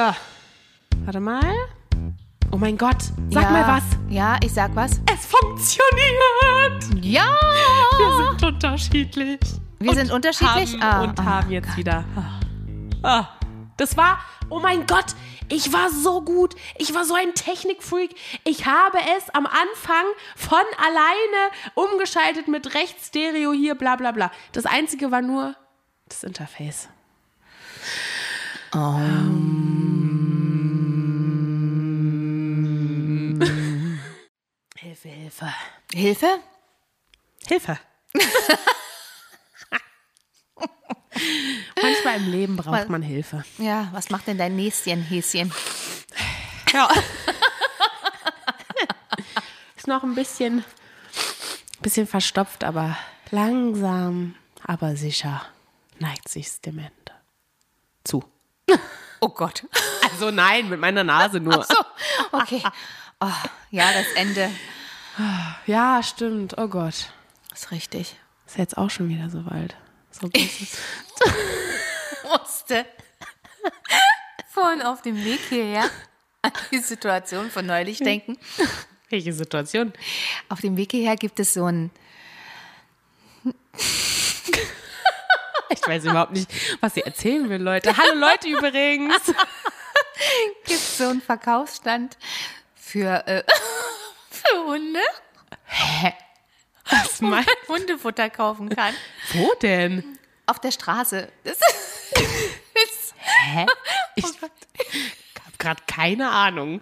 So, 0.00 0.14
warte 1.04 1.20
mal. 1.20 1.54
Oh 2.50 2.56
mein 2.56 2.78
Gott, 2.78 3.02
sag 3.28 3.42
ja, 3.42 3.50
mal 3.50 3.76
was. 3.76 3.84
Ja, 4.08 4.38
ich 4.42 4.50
sag 4.50 4.74
was. 4.74 4.92
Es 5.12 5.26
funktioniert. 5.26 7.04
Ja! 7.04 7.36
Wir 7.98 8.16
sind 8.16 8.42
unterschiedlich. 8.42 9.40
Wir 9.78 9.92
sind 9.92 10.10
unterschiedlich? 10.10 10.80
Haben, 10.80 10.82
Ah, 10.82 11.02
und 11.02 11.20
ah, 11.20 11.24
haben 11.24 11.50
jetzt 11.50 11.76
wieder. 11.76 12.04
Ah, 13.02 13.26
das 13.76 13.98
war, 13.98 14.20
oh 14.48 14.58
mein 14.58 14.86
Gott, 14.86 15.14
ich 15.50 15.70
war 15.70 15.90
so 15.90 16.22
gut. 16.22 16.54
Ich 16.78 16.94
war 16.94 17.04
so 17.04 17.12
ein 17.12 17.34
Technikfreak. 17.34 18.14
Ich 18.44 18.64
habe 18.64 18.96
es 19.18 19.28
am 19.34 19.44
Anfang 19.44 20.06
von 20.34 20.64
alleine 20.78 21.52
umgeschaltet 21.74 22.48
mit 22.48 22.72
rechts 22.74 23.08
Stereo 23.08 23.52
hier, 23.52 23.74
bla 23.74 23.96
bla 23.96 24.12
bla. 24.12 24.30
Das 24.52 24.64
Einzige 24.64 25.10
war 25.10 25.20
nur 25.20 25.56
das 26.08 26.24
Interface. 26.24 26.88
Hilfe, 34.78 35.08
Hilfe. 35.08 35.52
Hilfe? 35.92 36.40
Hilfe. 37.48 37.78
Manchmal 41.82 42.16
im 42.18 42.30
Leben 42.30 42.56
braucht 42.56 42.88
man 42.88 43.02
Hilfe. 43.02 43.44
Ja, 43.58 43.88
was 43.92 44.10
macht 44.10 44.28
denn 44.28 44.38
dein 44.38 44.54
Näschen, 44.54 45.02
Häschen? 45.02 45.52
Ja. 46.72 46.88
Ist 49.76 49.88
noch 49.88 50.04
ein 50.04 50.14
bisschen, 50.14 50.64
bisschen 51.82 52.06
verstopft, 52.06 52.62
aber 52.62 52.96
langsam, 53.32 54.36
aber 54.62 54.94
sicher 54.94 55.44
neigt 55.98 56.28
sich's 56.28 56.60
dem 56.60 56.78
Ende 56.78 56.92
zu. 58.04 58.22
Oh 59.22 59.28
Gott. 59.28 59.66
Also 60.10 60.30
nein, 60.30 60.70
mit 60.70 60.80
meiner 60.80 61.04
Nase 61.04 61.40
nur. 61.40 61.62
So, 61.62 61.74
okay. 62.32 62.62
Oh, 63.22 63.28
ja, 63.70 63.92
das 63.92 64.06
Ende 64.14 64.50
Ja, 65.66 66.02
stimmt. 66.02 66.56
Oh 66.56 66.68
Gott. 66.68 67.12
ist 67.52 67.70
richtig. 67.70 68.16
Ist 68.46 68.56
jetzt 68.56 68.78
auch 68.78 68.88
schon 68.88 69.10
wieder 69.10 69.28
so 69.28 69.44
weit. 69.44 69.76
So 70.10 70.26
ist- 70.32 70.78
Musste 72.24 72.86
vorhin 74.50 74.80
auf 74.80 75.02
dem 75.02 75.22
Weg 75.22 75.40
hierher 75.50 75.84
an 76.40 76.52
die 76.70 76.78
Situation 76.78 77.50
von 77.50 77.66
neulich 77.66 77.98
denken. 77.98 78.38
Welche 79.10 79.34
Situation? 79.34 79.92
Auf 80.48 80.62
dem 80.62 80.78
Weg 80.78 80.92
hierher 80.92 81.16
gibt 81.16 81.38
es 81.40 81.52
so 81.52 81.66
ein, 81.66 81.90
Ich 85.72 85.86
weiß 85.86 86.04
überhaupt 86.04 86.32
nicht, 86.32 86.50
was 86.80 86.94
sie 86.94 87.02
erzählen 87.02 87.48
will, 87.48 87.62
Leute. 87.62 87.96
Hallo 87.96 88.14
Leute 88.14 88.48
übrigens. 88.48 89.14
gibt 90.64 90.80
so 90.80 91.08
einen 91.08 91.22
Verkaufsstand 91.22 92.16
für, 92.74 93.26
äh, 93.26 93.44
für 94.30 94.64
Hunde, 94.66 95.00
Was 96.90 97.22
wo 97.22 97.26
man 97.26 97.44
Hundefutter 97.68 98.30
kaufen 98.30 98.68
kann. 98.68 98.94
Wo 99.32 99.52
denn? 99.62 100.18
Auf 100.46 100.58
der 100.58 100.72
Straße. 100.72 101.28
Das 101.44 101.56
ist, 102.14 103.14
Hä? 103.16 103.66
Ich 104.16 104.24
habe 104.24 104.52
gerade 105.58 105.82
keine 105.86 106.30
Ahnung. 106.30 106.80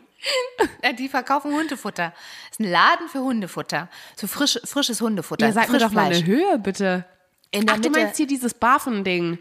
die 0.98 1.08
verkaufen 1.08 1.52
Hundefutter. 1.52 2.14
Das 2.48 2.52
ist 2.52 2.60
ein 2.60 2.70
Laden 2.70 3.08
für 3.08 3.20
Hundefutter. 3.20 3.88
So 4.16 4.26
frisch, 4.26 4.58
frisches 4.64 5.00
Hundefutter. 5.00 5.46
Ja, 5.46 5.52
sag 5.52 5.68
mir 5.68 5.78
doch 5.78 5.90
mal 5.92 6.06
eine 6.06 6.24
Höhe, 6.24 6.58
bitte. 6.58 7.04
In 7.50 7.66
der 7.66 7.76
Ach, 7.76 7.80
du 7.80 7.88
Mitte. 7.88 8.00
meinst 8.00 8.16
hier 8.16 8.26
dieses 8.26 8.54
Barfen-Ding. 8.54 9.38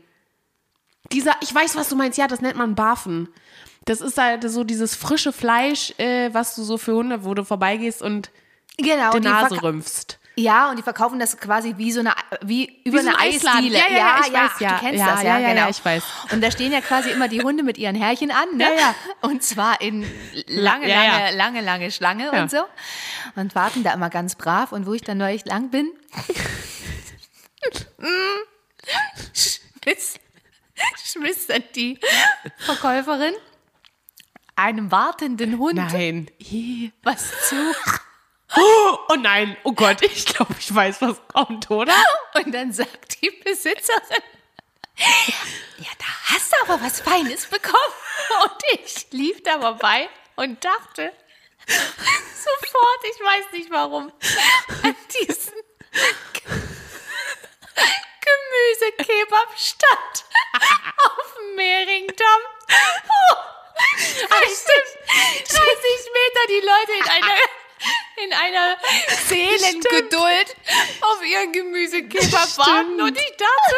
Dieser, 1.11 1.33
ich 1.41 1.53
weiß, 1.53 1.75
was 1.75 1.89
du 1.89 1.95
meinst. 1.95 2.17
Ja, 2.17 2.27
das 2.27 2.41
nennt 2.41 2.57
man 2.57 2.75
Barfen. 2.75 3.29
Das 3.85 4.01
ist 4.01 4.17
halt 4.17 4.49
so 4.49 4.63
dieses 4.63 4.95
frische 4.95 5.31
Fleisch, 5.31 5.93
äh, 5.97 6.33
was 6.33 6.55
du 6.55 6.63
so 6.63 6.77
für 6.77 6.93
Hunde, 6.95 7.23
wo 7.23 7.33
du 7.33 7.45
vorbeigehst 7.45 8.01
und 8.01 8.29
genau, 8.77 9.11
die 9.11 9.21
Nase 9.21 9.61
rümpfst. 9.63 10.19
Ja, 10.39 10.69
und 10.69 10.75
die 10.77 10.83
verkaufen 10.83 11.17
das 11.17 11.37
quasi 11.39 11.75
wie 11.77 11.91
so 11.91 12.01
eine, 12.01 12.13
wie 12.41 12.81
über 12.83 13.01
so 13.01 13.09
ein 13.09 13.15
eine. 13.15 13.33
Eisdiele. 13.33 13.75
Ja, 13.77 13.85
ja, 13.89 13.97
ja, 13.97 14.15
ich 14.23 14.33
weiß, 14.33 14.51
ach, 14.53 14.61
ja. 14.61 14.69
Du 14.75 14.79
kennst 14.81 14.99
Ja, 14.99 15.07
das, 15.13 15.23
ja, 15.23 15.29
ja, 15.29 15.39
ja, 15.39 15.49
genau. 15.49 15.61
ja, 15.61 15.69
ich 15.69 15.83
weiß. 15.83 16.03
Und 16.31 16.43
da 16.43 16.51
stehen 16.51 16.71
ja 16.73 16.81
quasi 16.81 17.09
immer 17.09 17.27
die 17.27 17.41
Hunde 17.41 17.63
mit 17.63 17.77
ihren 17.79 17.95
Härchen 17.95 18.29
an, 18.29 18.55
ne? 18.55 18.65
Ja, 18.65 18.69
ja. 18.79 18.95
Und 19.21 19.41
zwar 19.41 19.81
in 19.81 20.05
lange, 20.47 20.87
Ja, 20.89 21.03
ja. 21.03 21.11
lange, 21.29 21.31
lange, 21.37 21.61
lange 21.61 21.91
Schlange 21.91 22.25
Ja. 22.31 22.41
und 22.43 22.51
so. 22.51 22.59
Und 23.35 23.55
warten 23.55 23.81
da 23.83 23.93
immer 23.93 24.11
ganz 24.11 24.35
brav. 24.35 24.73
Und 24.73 24.85
wo 24.85 24.93
ich 24.93 25.01
dann 25.01 25.17
neulich 25.17 25.45
lang 25.45 25.69
bin, 25.71 25.89
schmiss, 29.33 30.19
schmiss 31.03 31.47
dann 31.47 31.63
die 31.75 31.99
Verkäuferin 32.57 33.33
einem 34.55 34.91
wartenden 34.91 35.57
Hund 35.57 35.75
Nein. 35.75 36.31
Was 37.03 37.31
zu. 37.47 37.55
Oh 38.55 39.15
nein, 39.19 39.57
oh 39.63 39.73
Gott, 39.73 40.01
ich 40.01 40.25
glaube, 40.25 40.55
ich 40.57 40.73
weiß, 40.73 41.01
was 41.01 41.17
kommt, 41.27 41.69
oder? 41.69 41.93
Und 42.33 42.53
dann 42.53 42.71
sagt 42.71 43.21
die 43.21 43.29
Besitzerin, 43.29 44.23
ja, 44.97 45.89
da 45.99 46.05
hast 46.33 46.51
du 46.51 46.55
aber 46.63 46.81
was 46.83 47.01
Feines 47.01 47.45
bekommen. 47.45 47.93
Und 48.43 48.63
ich 48.73 49.11
lief 49.11 49.43
da 49.43 49.59
vorbei 49.59 50.09
und 50.37 50.63
dachte 50.63 51.11
sofort, 51.67 52.99
ich 53.03 53.19
weiß 53.23 53.51
nicht 53.53 53.69
warum, 53.69 54.11
an 54.83 54.95
diesen 55.21 55.53
Gemüsekebab-Stand 58.95 60.25
auf 61.05 61.35
dem 61.39 61.55
Mehringdamm. 61.55 62.41
Ach, 64.29 64.43
stimmt. 64.43 64.97
30 65.47 65.57
Meter 66.13 66.43
die 66.49 66.61
Leute 66.61 66.91
in 66.93 67.09
einer, 67.09 67.35
in 68.23 68.33
einer 68.33 68.77
Seelengeduld 69.27 70.55
auf 71.01 71.23
ihren 71.23 71.51
Gemüsekebab 71.51 72.57
warten. 72.57 73.01
Und 73.01 73.17
ich 73.17 73.37
dachte, 73.37 73.77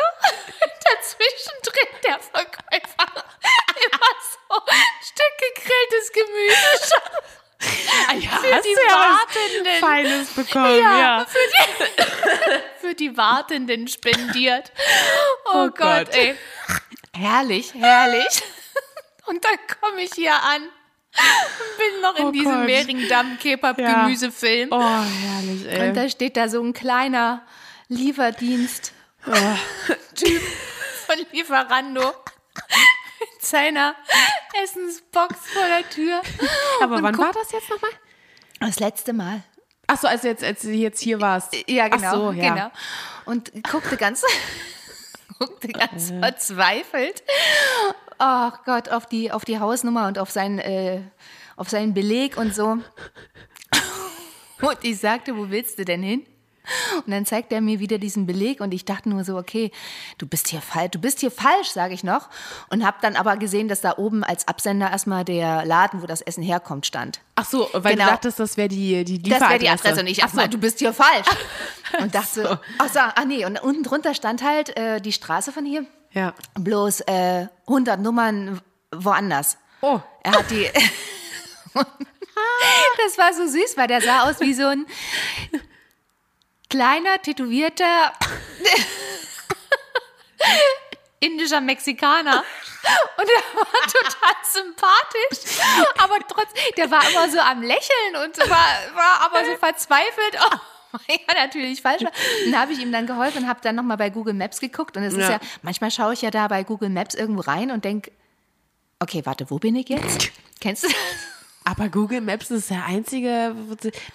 dazwischen 0.90 1.54
drin 1.64 2.02
der 2.04 2.20
Verkäufer 2.20 3.26
immer 3.86 4.14
so 4.22 4.56
ein 4.66 4.94
Stück 5.02 5.38
gegrilltes 5.56 6.12
Gemüse 6.14 6.99
hast 8.54 8.66
die 8.66 8.76
ja 8.88 8.94
Wartenden. 8.94 9.80
Feines 9.80 10.30
bekommen, 10.34 10.80
Ja, 10.80 11.00
ja. 11.00 11.26
Für, 11.26 11.38
die, 11.38 11.64
für 12.88 12.94
die 12.96 13.18
Wartenden 13.18 13.88
spendiert. 13.88 14.72
Oh, 15.46 15.50
Oh 15.54 15.68
Gott, 15.70 15.76
Gott. 15.76 16.16
ey. 16.16 16.36
Herrlich, 17.16 17.74
herrlich. 17.74 18.42
Und 19.26 19.44
dann 19.44 19.58
komme 19.82 20.02
ich 20.02 20.12
hier 20.16 20.34
an 20.34 20.64
und 20.64 21.78
bin 21.78 22.02
noch 22.02 22.16
in 22.16 22.26
Oh 22.26 22.32
diesem. 22.32 22.66
Mehringdamm-Kebab-Gemüsefilm. 22.66 24.70
Oh, 24.72 24.80
herrlich, 24.82 25.66
ey. 25.68 25.90
Und 25.90 25.94
da 25.96 26.10
steht 26.10 26.36
da 26.38 26.48
so 26.50 26.62
ein 26.64 26.74
kleiner 26.74 27.46
Lieferdienst 27.90 28.94
Typ 30.16 30.42
von 31.06 31.16
Lieferando 31.32 32.14
mit 33.20 33.46
seiner 33.46 33.96
Essensbox 34.64 35.36
vor 35.52 35.66
der 35.68 35.88
Tür. 35.90 36.22
Aber 36.82 36.96
und 36.98 37.04
wann 37.04 37.18
war 37.18 37.32
das 37.34 37.52
jetzt 37.52 37.70
nochmal? 37.70 37.92
Das 38.60 38.80
letzte 38.80 39.14
Mal. 39.14 39.44
Achso, 39.88 40.08
als, 40.08 40.24
jetzt, 40.24 40.44
als 40.44 40.62
du 40.62 40.72
jetzt 40.72 41.02
hier 41.02 41.20
warst. 41.20 41.56
Ja, 41.68 41.88
genau. 41.88 42.08
Ach 42.08 42.14
so, 42.14 42.32
ja. 42.32 42.54
genau. 42.54 42.72
Und 43.26 43.52
guckte 43.64 43.98
ganz, 43.98 44.24
guckte 45.40 45.70
ganz 45.70 46.12
verzweifelt, 46.12 47.24
ach 48.20 48.64
Gott, 48.66 48.90
auf 48.90 49.06
die, 49.08 49.32
auf 49.32 49.46
die 49.46 49.60
Hausnummer 49.60 50.08
und 50.08 50.20
auf 50.20 50.30
seinen, 50.30 50.60
äh, 50.60 51.02
auf 51.56 51.70
seinen 51.70 51.94
Beleg 51.94 52.38
und 52.38 52.54
so. 52.54 52.78
Und 54.62 54.78
ich 54.82 55.00
sagte, 55.00 55.38
wo 55.38 55.50
willst 55.50 55.80
du 55.80 55.86
denn 55.86 56.04
hin? 56.04 56.26
Und 57.06 57.12
dann 57.12 57.26
zeigt 57.26 57.52
er 57.52 57.62
mir 57.62 57.80
wieder 57.80 57.98
diesen 57.98 58.26
Beleg 58.26 58.62
und 58.62 58.74
ich 58.74 58.86
dachte 58.86 59.10
nur 59.10 59.24
so, 59.24 59.38
okay, 59.38 59.72
du 60.18 60.28
bist 60.28 60.48
hier 60.50 60.62
falsch, 60.62 60.92
du 60.92 61.00
bist 61.00 61.20
hier 61.20 61.32
falsch, 61.32 61.70
sage 61.70 61.94
ich 61.94 62.04
noch. 62.04 62.30
Und 62.70 62.86
habe 62.86 62.98
dann 63.02 63.16
aber 63.16 63.38
gesehen, 63.38 63.68
dass 63.68 63.82
da 63.82 63.98
oben 63.98 64.24
als 64.24 64.48
Absender 64.48 64.90
erstmal 64.92 65.26
der 65.26 65.66
Laden, 65.66 66.02
wo 66.02 66.06
das 66.06 66.22
Essen 66.22 66.44
herkommt, 66.44 66.86
stand. 66.86 67.22
Ach 67.36 67.46
so, 67.46 67.70
weil 67.74 67.94
Genau. 67.94 68.06
du 68.06 68.12
dachtest, 68.12 68.40
das 68.40 68.58
wäre 68.58 68.68
die, 68.70 69.04
die 69.06 69.20
Das 69.22 69.40
Lieferadresse. 69.40 69.50
wäre 69.50 69.60
die 69.60 69.70
Adresse 69.70 70.02
und 70.02 70.08
ich 70.08 70.20
Ach 70.20 70.24
erstmal, 70.24 70.46
so. 70.46 70.52
du 70.52 70.58
bist 70.60 70.80
hier 70.80 70.94
falsch. 70.94 71.28
Und 72.00 72.14
dachte 72.14 72.44
so, 72.44 72.48
ach 72.78 72.90
so, 72.94 73.00
ach 73.00 73.26
nee, 73.26 73.46
und 73.46 73.60
unten 73.64 73.82
drunter 73.82 74.14
stand 74.14 74.44
halt 74.44 74.78
äh, 74.78 75.02
die 75.02 75.12
Straße 75.12 75.52
von 75.52 75.66
hier, 75.66 75.86
Ja. 76.12 76.36
bloß 76.54 77.00
äh, 77.08 77.48
100 77.66 78.00
Nummern 78.00 78.62
woanders. 78.92 79.58
Oh. 79.82 80.00
Er 80.22 80.34
hat 80.34 80.52
die. 80.52 80.68
das 81.74 83.18
war 83.18 83.34
so 83.34 83.48
süß, 83.48 83.76
weil 83.78 83.88
der 83.88 84.02
sah 84.02 84.30
aus 84.30 84.40
wie 84.40 84.54
so 84.54 84.68
ein 84.68 84.86
kleiner, 86.70 87.22
tätowierter 87.22 88.14
indischer 91.20 91.62
Mexikaner. 91.62 92.44
Und 93.18 93.28
er 93.28 93.60
war 93.60 93.68
total 93.88 94.36
sympathisch. 94.44 95.60
Aber 95.98 96.16
trotzdem, 96.28 96.64
der 96.78 96.90
war 96.90 97.08
immer 97.10 97.30
so 97.30 97.40
am 97.40 97.62
Lächeln 97.62 98.16
und 98.24 98.38
war, 98.50 98.96
war 98.96 99.26
aber 99.26 99.46
so 99.46 99.56
verzweifelt. 99.58 100.38
Oh, 100.94 100.98
ja, 101.10 101.18
natürlich 101.36 101.82
falsch 101.82 102.04
war. 102.04 102.12
Und 102.46 102.52
da 102.54 102.62
habe 102.62 102.72
ich 102.74 102.80
ihm 102.80 102.92
dann 102.92 103.06
geholfen 103.06 103.44
und 103.44 103.50
habe 103.50 103.60
dann 103.62 103.76
nochmal 103.76 103.98
bei 103.98 104.10
Google 104.10 104.34
Maps 104.34 104.60
geguckt. 104.60 104.96
Und 104.96 105.04
es 105.04 105.14
ist 105.14 105.20
Ja. 105.20 105.32
ja, 105.32 105.40
manchmal 105.62 105.92
schaue 105.92 106.14
ich 106.14 106.22
ja 106.22 106.32
da 106.32 106.48
bei 106.48 106.64
Google 106.64 106.90
Maps 106.90 107.16
irgendwo 107.16 107.42
rein 107.42 107.72
und 107.72 107.84
denke, 107.86 108.12
Okay, 109.02 109.22
warte, 109.26 109.50
wo 109.50 109.60
bin 109.60 109.78
ich 109.78 109.88
jetzt? 109.88 110.30
Kennst 110.60 110.84
du 110.84 110.88
das? 110.90 110.98
Aber 111.66 111.90
Google 111.90 112.22
Maps 112.22 112.50
ist 112.50 112.72
der 112.72 112.86
einzige, 112.86 113.54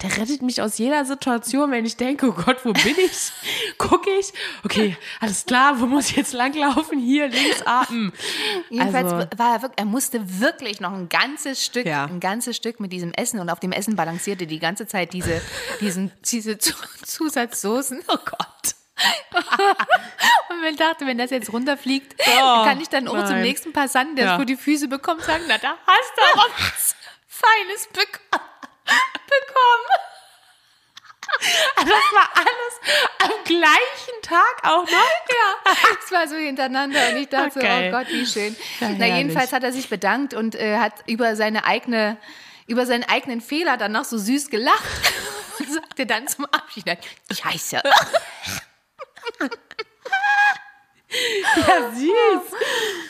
der 0.01 0.17
rettet 0.17 0.41
mich 0.41 0.61
aus 0.61 0.77
jeder 0.77 1.05
Situation, 1.05 1.71
wenn 1.71 1.85
ich 1.85 1.95
denke, 1.95 2.27
oh 2.27 2.31
Gott, 2.33 2.57
wo 2.65 2.73
bin 2.73 2.95
ich? 2.97 3.31
Gucke 3.77 4.09
ich, 4.19 4.33
okay, 4.65 4.97
alles 5.21 5.45
klar, 5.45 5.79
wo 5.79 5.85
muss 5.85 6.09
ich 6.09 6.17
jetzt 6.17 6.33
langlaufen? 6.33 6.99
Hier, 6.99 7.29
links, 7.29 7.61
atmen. 7.65 8.11
Jedenfalls 8.69 9.13
Also- 9.13 9.27
war 9.37 9.55
er 9.55 9.61
wirklich, 9.61 9.79
er 9.79 9.85
musste 9.85 10.39
wirklich 10.41 10.81
noch 10.81 10.91
ein 10.91 11.07
ganzes 11.07 11.63
Stück, 11.63 11.85
Ja. 11.85 12.05
ein 12.05 12.19
ganzes 12.19 12.57
Stück 12.57 12.79
mit 12.81 12.91
diesem 12.91 13.13
Essen 13.13 13.39
und 13.39 13.49
auf 13.49 13.59
dem 13.61 13.71
Essen 13.71 13.95
balancierte 13.95 14.47
die 14.47 14.59
ganze 14.59 14.85
Zeit 14.87 15.13
diese, 15.13 15.41
diesen, 15.79 16.11
diese 16.25 16.57
Zu- 16.57 16.73
Zusatzsoßen. 17.05 18.01
Oh 18.09 18.17
Gott. 18.25 18.75
Und 20.49 20.61
man 20.61 20.75
dachte, 20.77 21.05
wenn 21.05 21.17
das 21.17 21.29
jetzt 21.29 21.51
runterfliegt, 21.51 22.17
kann 22.17 22.79
ich 22.79 22.87
dann 22.87 23.09
auch 23.09 23.13
zum 23.15 23.23
nein. 23.35 23.41
nächsten 23.41 23.73
Passanten, 23.73 24.15
der 24.15 24.25
Ja. 24.25 24.31
es 24.31 24.35
vor 24.37 24.45
die 24.45 24.55
Füße 24.55 24.87
bekommt, 24.87 25.21
sagen, 25.23 25.43
na, 25.49 25.57
da 25.57 25.73
hast 25.85 26.13
du 26.15 26.39
was 26.39 26.94
Feines 27.39 27.87
bek 27.87 28.19
bekommen. 28.31 29.89
Das 31.77 31.87
war 31.87 32.29
alles 32.35 32.79
am 33.23 33.43
gleichen 33.43 34.21
Tag 34.21 34.55
auch 34.63 34.83
noch? 34.83 34.89
Ja, 34.91 35.73
es 36.03 36.11
war 36.11 36.27
so 36.27 36.35
hintereinander 36.35 37.09
und 37.09 37.17
ich 37.17 37.27
dachte, 37.29 37.59
Okay. 37.59 37.89
oh 37.89 37.91
Gott, 37.97 38.07
wie 38.09 38.25
schön. 38.25 38.55
Ja, 38.79 38.89
Na, 38.97 39.05
jedenfalls 39.07 39.51
hat 39.51 39.63
er 39.63 39.71
sich 39.73 39.89
bedankt 39.89 40.33
und 40.33 40.55
äh, 40.55 40.77
hat 40.77 40.93
über 41.07 41.35
seine 41.35 41.65
eigene, 41.65 42.17
über 42.67 42.85
seinen 42.85 43.03
eigenen 43.03 43.41
Fehler 43.41 43.75
dann 43.77 43.91
noch 43.91 44.05
so 44.05 44.17
süß 44.17 44.49
gelacht 44.49 44.83
und 45.59 45.73
sagte 45.73 46.05
dann 46.05 46.27
zum 46.27 46.45
Abschied, 46.45 46.85
Scheiße. 47.31 47.81
Ja, 51.67 51.91
süß. 51.91 52.59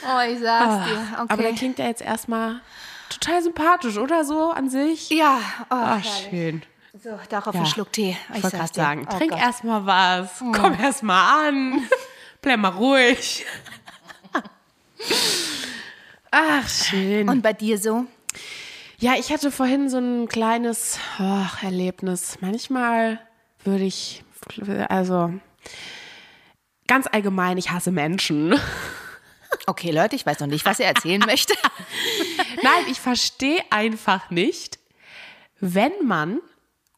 Oh, 0.08 0.20
ich 0.32 0.40
sag's 0.40 0.88
dir. 0.90 1.08
Okay. 1.14 1.26
Aber 1.28 1.44
der 1.44 1.54
klingt 1.54 1.80
ja 1.80 1.86
jetzt 1.88 2.02
erstmal 2.02 2.62
total 3.10 3.42
sympathisch, 3.44 3.98
oder 3.98 4.24
so 4.26 4.52
an 4.52 4.70
sich? 4.70 5.10
ja, 5.10 5.40
oh, 5.70 5.76
Ach, 5.76 6.04
schön. 6.04 6.64
so, 7.02 7.18
darauf 7.30 7.54
Ja. 7.56 7.62
ein 7.62 7.66
Schluck 7.68 7.92
Tee. 7.94 8.18
Ich 8.36 8.44
wollte 8.44 8.58
gerade 8.58 8.74
sagen, 8.74 9.08
Oh 9.12 9.18
trink 9.18 9.32
Gott. 9.32 9.40
erstmal 9.42 9.86
was, 9.86 10.40
komm 10.40 10.74
erstmal 10.80 11.48
an, 11.50 11.88
bleib 12.42 12.60
mal 12.60 12.70
ruhig. 12.70 13.46
Ach, 16.32 16.68
schön. 16.70 17.30
Und 17.30 17.42
bei 17.42 17.54
dir 17.54 17.78
so? 17.78 18.06
ja, 18.98 19.14
ich 19.18 19.32
hatte 19.32 19.52
vorhin 19.52 19.90
so 19.90 19.98
ein 19.98 20.28
kleines 20.28 21.00
ach, 21.18 21.64
Erlebnis. 21.64 22.38
Manchmal 22.42 23.20
würde 23.64 23.84
ich, 23.84 24.24
also 24.90 25.34
ganz 26.88 27.08
allgemein, 27.12 27.58
ich 27.58 27.72
hasse 27.72 27.92
Menschen. 27.92 28.60
Okay, 29.68 29.92
Leute, 29.92 30.16
ich 30.16 30.26
weiß 30.26 30.40
noch 30.42 30.48
nicht, 30.48 30.66
was 30.66 30.80
er 30.80 30.88
erzählen 30.88 31.22
möchte. 31.26 31.54
Nein, 32.62 32.86
ich 32.90 33.00
verstehe 33.00 33.62
einfach 33.70 34.30
nicht, 34.30 34.80
wenn 35.60 35.94
man 36.04 36.40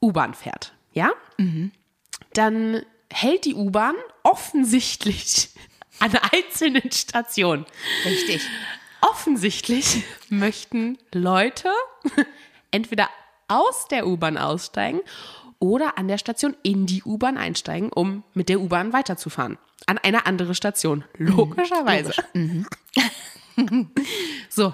U-Bahn 0.02 0.34
fährt, 0.34 0.74
ja? 0.94 1.12
Dann 2.34 2.82
hält 3.12 3.46
die 3.46 3.56
U-Bahn 3.56 3.96
offensichtlich 4.24 5.50
an 6.00 6.12
einzelnen 6.16 6.92
Stationen. 6.92 7.66
Richtig. 8.06 8.42
Offensichtlich 9.02 10.04
möchten 10.30 10.98
Leute 11.14 11.70
entweder 12.72 13.10
aus 13.48 13.88
der 13.88 14.08
U-Bahn 14.08 14.38
aussteigen 14.38 15.02
oder 15.60 15.98
an 15.98 16.08
der 16.08 16.18
Station 16.18 16.56
in 16.64 16.86
die 16.86 17.04
U-Bahn 17.04 17.38
einsteigen, 17.38 17.92
um 17.92 18.24
mit 18.34 18.50
der 18.50 18.60
U-Bahn 18.60 18.94
weiterzufahren. 18.94 19.58
An 19.86 19.98
eine 19.98 20.26
andere 20.26 20.54
Station. 20.56 21.04
Logischerweise. 21.18 22.14
so. 24.50 24.74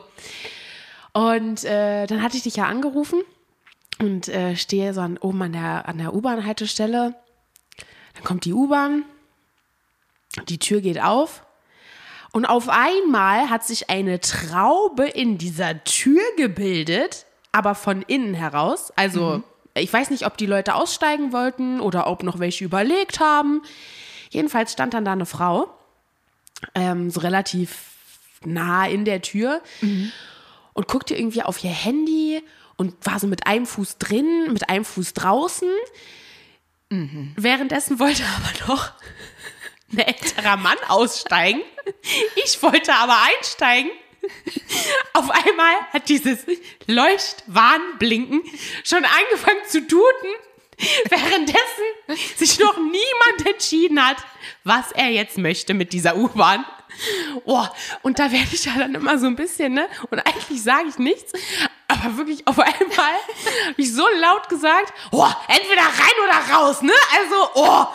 Und 1.14 1.64
äh, 1.64 2.08
dann 2.08 2.22
hatte 2.22 2.38
ich 2.38 2.44
dich 2.44 2.56
ja 2.56 2.66
angerufen 2.66 3.22
und 4.00 4.28
äh, 4.28 4.56
stehe 4.56 4.94
so 4.94 5.02
an, 5.02 5.18
oben 5.18 5.42
an 5.44 5.54
der, 5.54 5.88
an 5.88 6.00
der 6.00 6.14
U-Bahn-Haltestelle. 6.14 7.16
Dann 8.16 8.24
kommt 8.24 8.46
die 8.46 8.54
U-Bahn, 8.54 9.04
die 10.50 10.58
Tür 10.58 10.82
geht 10.82 11.02
auf 11.02 11.44
und 12.34 12.48
auf 12.48 12.68
einmal 12.68 13.52
hat 13.52 13.64
sich 13.64 13.92
eine 13.92 14.20
Traube 14.20 15.06
in 15.06 15.38
dieser 15.38 15.84
Tür 15.84 16.22
gebildet, 16.36 17.28
aber 17.52 17.76
von 17.76 18.02
innen 18.02 18.34
heraus. 18.34 18.92
Also, 18.96 19.44
ich 19.76 19.94
weiß 19.94 20.10
nicht, 20.10 20.26
ob 20.26 20.36
die 20.38 20.48
Leute 20.48 20.74
aussteigen 20.74 21.32
wollten 21.32 21.80
oder 21.80 22.08
ob 22.08 22.24
noch 22.24 22.40
welche 22.40 22.66
überlegt 22.66 23.20
haben. 23.20 23.62
Jedenfalls 24.32 24.74
stand 24.74 24.96
dann 24.96 25.06
da 25.06 25.12
eine 25.12 25.28
Frau, 25.28 25.68
ähm, 26.74 27.12
so 27.12 27.20
relativ 27.20 27.92
nah 28.44 28.88
in 28.88 29.06
der 29.06 29.22
Tür 29.22 29.62
und 30.74 30.88
guckte 30.88 31.16
irgendwie 31.16 31.44
auf 31.44 31.64
ihr 31.64 31.72
Handy 31.72 32.42
und 32.78 32.96
war 33.06 33.20
so 33.20 33.28
mit 33.28 33.48
einem 33.48 33.66
Fuß 33.66 33.98
drin, 33.98 34.52
mit 34.52 34.70
einem 34.70 34.86
Fuß 34.86 35.14
draußen. 35.14 35.70
Währenddessen 37.36 38.00
wollte 38.00 38.24
aber 38.24 38.68
noch 38.72 38.92
ein 39.92 40.00
älterer 40.00 40.58
Mann 40.58 40.78
aussteigen. 40.88 41.62
Ich 42.44 42.62
wollte 42.62 42.94
aber 42.94 43.18
einsteigen. 43.38 43.92
Auf 45.14 45.30
einmal 45.30 45.76
hat 45.92 46.08
dieses 46.08 46.46
Leuchtwarnblinken 46.88 48.42
schon 48.84 49.04
angefangen 49.04 49.62
zu 49.68 49.86
tuten, 49.86 50.30
währenddessen 51.10 52.38
sich 52.38 52.60
noch 52.60 52.78
niemand 52.78 53.48
entschieden 53.48 54.06
hat, 54.06 54.18
was 54.64 54.92
er 54.92 55.10
jetzt 55.10 55.38
möchte 55.38 55.74
mit 55.74 55.94
dieser 55.94 56.16
U-Bahn. 56.16 56.66
Oh, 57.46 57.66
und 58.04 58.20
da 58.20 58.32
werde 58.32 58.50
ich 58.52 58.66
ja 58.66 58.74
dann 58.78 58.94
immer 58.94 59.18
so 59.18 59.26
ein 59.26 59.36
bisschen, 59.36 59.74
ne? 59.74 59.88
Und 60.12 60.20
eigentlich 60.20 60.62
sage 60.62 60.90
ich 60.90 61.00
nichts, 61.00 61.34
aber 61.88 62.18
wirklich 62.18 62.46
auf 62.48 62.60
einmal 62.60 63.14
habe 63.68 63.76
ich 63.78 63.92
so 63.92 64.06
laut 64.20 64.48
gesagt, 64.48 64.94
oh, 65.12 65.28
entweder 65.48 65.82
rein 65.82 66.24
oder 66.24 66.56
raus, 66.56 66.82
ne? 66.82 66.94
Also, 67.20 67.50
oh, 67.56 67.88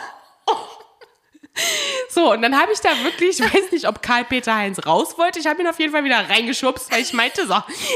so, 2.09 2.31
und 2.31 2.41
dann 2.41 2.59
habe 2.59 2.71
ich 2.73 2.79
da 2.79 2.89
wirklich, 3.03 3.39
ich 3.39 3.53
weiß 3.53 3.71
nicht, 3.71 3.87
ob 3.87 4.01
Karl-Peter 4.01 4.55
Heinz 4.55 4.85
raus 4.85 5.17
wollte. 5.17 5.39
Ich 5.39 5.47
habe 5.47 5.61
ihn 5.61 5.67
auf 5.67 5.79
jeden 5.79 5.91
Fall 5.91 6.03
wieder 6.03 6.29
reingeschubst, 6.29 6.91
weil 6.91 7.01
ich 7.01 7.13
meinte, 7.13 7.45
so, 7.47 7.55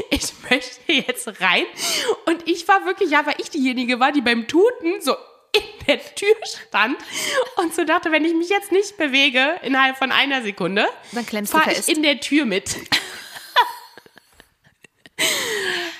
ich 0.09 0.31
möchte 0.49 0.91
jetzt 0.91 1.27
rein. 1.41 1.65
Und 2.25 2.47
ich 2.47 2.67
war 2.67 2.85
wirklich, 2.85 3.09
ja, 3.11 3.25
weil 3.25 3.35
ich 3.39 3.49
diejenige 3.49 3.99
war, 3.99 4.11
die 4.11 4.21
beim 4.21 4.47
Tuten 4.47 5.01
so 5.01 5.15
in 5.55 5.85
der 5.87 5.99
Tür 6.15 6.33
stand 6.43 6.97
und 7.57 7.75
so 7.75 7.83
dachte, 7.83 8.11
wenn 8.11 8.25
ich 8.25 8.33
mich 8.33 8.49
jetzt 8.49 8.71
nicht 8.71 8.97
bewege 8.97 9.59
innerhalb 9.61 9.97
von 9.97 10.11
einer 10.11 10.41
Sekunde, 10.41 10.87
Dann 11.11 11.25
klemmst 11.25 11.53
du 11.53 11.57
fahre 11.57 11.71
ich 11.71 11.77
fest. 11.77 11.89
in 11.89 12.01
der 12.01 12.19
Tür 12.19 12.45
mit. 12.45 12.75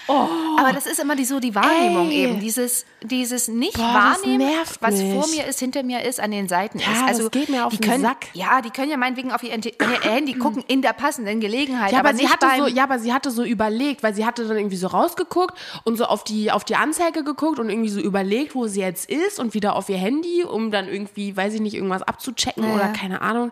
Aber 0.08 0.74
das 0.74 0.86
ist 0.86 1.00
immer 1.00 1.16
die, 1.16 1.26
so 1.26 1.40
die 1.40 1.56
Wahrnehmung 1.56 2.10
Ey. 2.10 2.24
eben. 2.24 2.40
Dieses, 2.40 2.86
dieses 3.02 3.48
nicht 3.48 3.76
Boah, 3.78 3.94
das 3.94 4.22
wahrnehmen, 4.24 4.48
nervt 4.50 4.82
was 4.82 4.96
mich. 4.96 5.14
vor 5.14 5.28
mir 5.30 5.46
ist, 5.48 5.60
hinter 5.60 5.84
mir 5.84 6.04
ist, 6.04 6.20
an 6.20 6.32
den 6.32 6.48
Seiten 6.48 6.80
Ja, 6.80 6.86
ist. 6.92 7.02
das 7.02 7.08
Also 7.10 7.30
geht 7.30 7.50
mir 7.50 7.66
auf 7.66 7.72
die 7.74 7.80
den 7.80 7.90
können, 7.90 8.04
Sack. 8.04 8.28
Ja, 8.34 8.62
die 8.62 8.70
können 8.70 8.90
ja 8.92 8.98
meinetwegen 8.98 9.32
auf 9.32 9.44
ihr, 9.44 9.52
Handy 9.52 10.34
gucken 10.40 10.64
in 10.68 10.82
der 10.82 10.94
passenden 10.94 11.40
Gelegenheit. 11.40 11.92
Ja, 11.92 12.00
aber, 12.00 12.10
aber, 12.10 12.18
sie 12.18 12.28
hatte 12.28 12.48
so, 12.58 12.68
ja, 12.68 12.84
aber 12.84 13.00
sie 13.00 13.14
hatte 13.14 13.32
so 13.32 13.44
überlegt, 13.44 14.04
weil 14.04 14.14
sie 14.14 14.26
hatte 14.26 14.48
dann 14.48 14.58
irgendwie 14.58 14.78
so 14.78 14.88
rausgeguckt 14.88 15.58
und 15.84 15.98
so 15.98 16.06
auf 16.06 16.24
die, 16.24 16.52
auf 16.52 16.64
die 16.64 16.76
Anzeige 16.76 17.24
geguckt 17.24 17.60
und 17.60 17.70
irgendwie 17.70 17.90
so 17.90 18.00
überlegt, 18.00 18.56
wo 18.56 18.68
sie 18.68 18.82
jetzt 18.82 19.10
ist 19.10 19.40
und 19.40 19.54
wieder 19.54 19.76
auf 19.76 19.90
ihr 19.90 19.98
Handy, 19.98 20.44
um 20.44 20.72
dann 20.72 20.88
irgendwie, 20.88 21.36
weiß 21.36 21.54
ich 21.54 21.62
nicht, 21.62 21.76
irgendwas 21.76 22.02
abzuchecken 22.04 22.64
Ja, 22.64 22.76
oder 22.76 22.88
keine 22.90 23.22
Ahnung. 23.22 23.52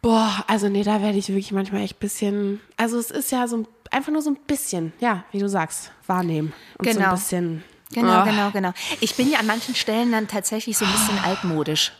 Boah, 0.00 0.44
also 0.46 0.68
nee, 0.68 0.84
da 0.84 1.02
werde 1.02 1.18
ich 1.18 1.28
wirklich 1.28 1.52
manchmal 1.52 1.82
echt 1.82 1.96
ein 1.96 2.00
bisschen, 2.00 2.60
also 2.76 2.98
es 2.98 3.10
ist 3.10 3.32
ja 3.32 3.48
so 3.48 3.58
ein- 3.58 3.68
einfach 3.90 4.12
nur 4.12 4.22
so 4.22 4.30
ein 4.30 4.36
bisschen, 4.46 4.92
ja, 5.00 5.24
wie 5.32 5.40
du 5.40 5.48
sagst, 5.48 5.90
wahrnehmen. 6.06 6.52
Und 6.78 6.88
so 6.88 6.94
Genau. 6.94 7.08
ein 7.10 7.14
bisschen. 7.16 7.64
Genau, 7.92 8.08
ah, 8.08 8.24
genau, 8.24 8.50
genau. 8.50 8.72
Ich 9.00 9.16
bin 9.16 9.30
ja 9.30 9.38
an 9.40 9.46
manchen 9.46 9.74
Stellen 9.74 10.12
dann 10.12 10.28
tatsächlich 10.28 10.76
so 10.78 10.84
ein 10.84 10.92
bisschen 10.92 11.18
altmodisch. 11.24 11.92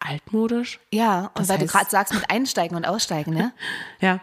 Altmodisch. 0.00 0.80
Ja, 0.92 1.26
und 1.34 1.38
Das 1.38 1.48
weil 1.48 1.58
du 1.58 1.66
gerade 1.66 1.88
sagst 1.88 2.12
mit 2.12 2.28
Einsteigen 2.28 2.76
und 2.76 2.84
Aussteigen, 2.84 3.32
ne? 3.32 3.52
Ja. 4.00 4.20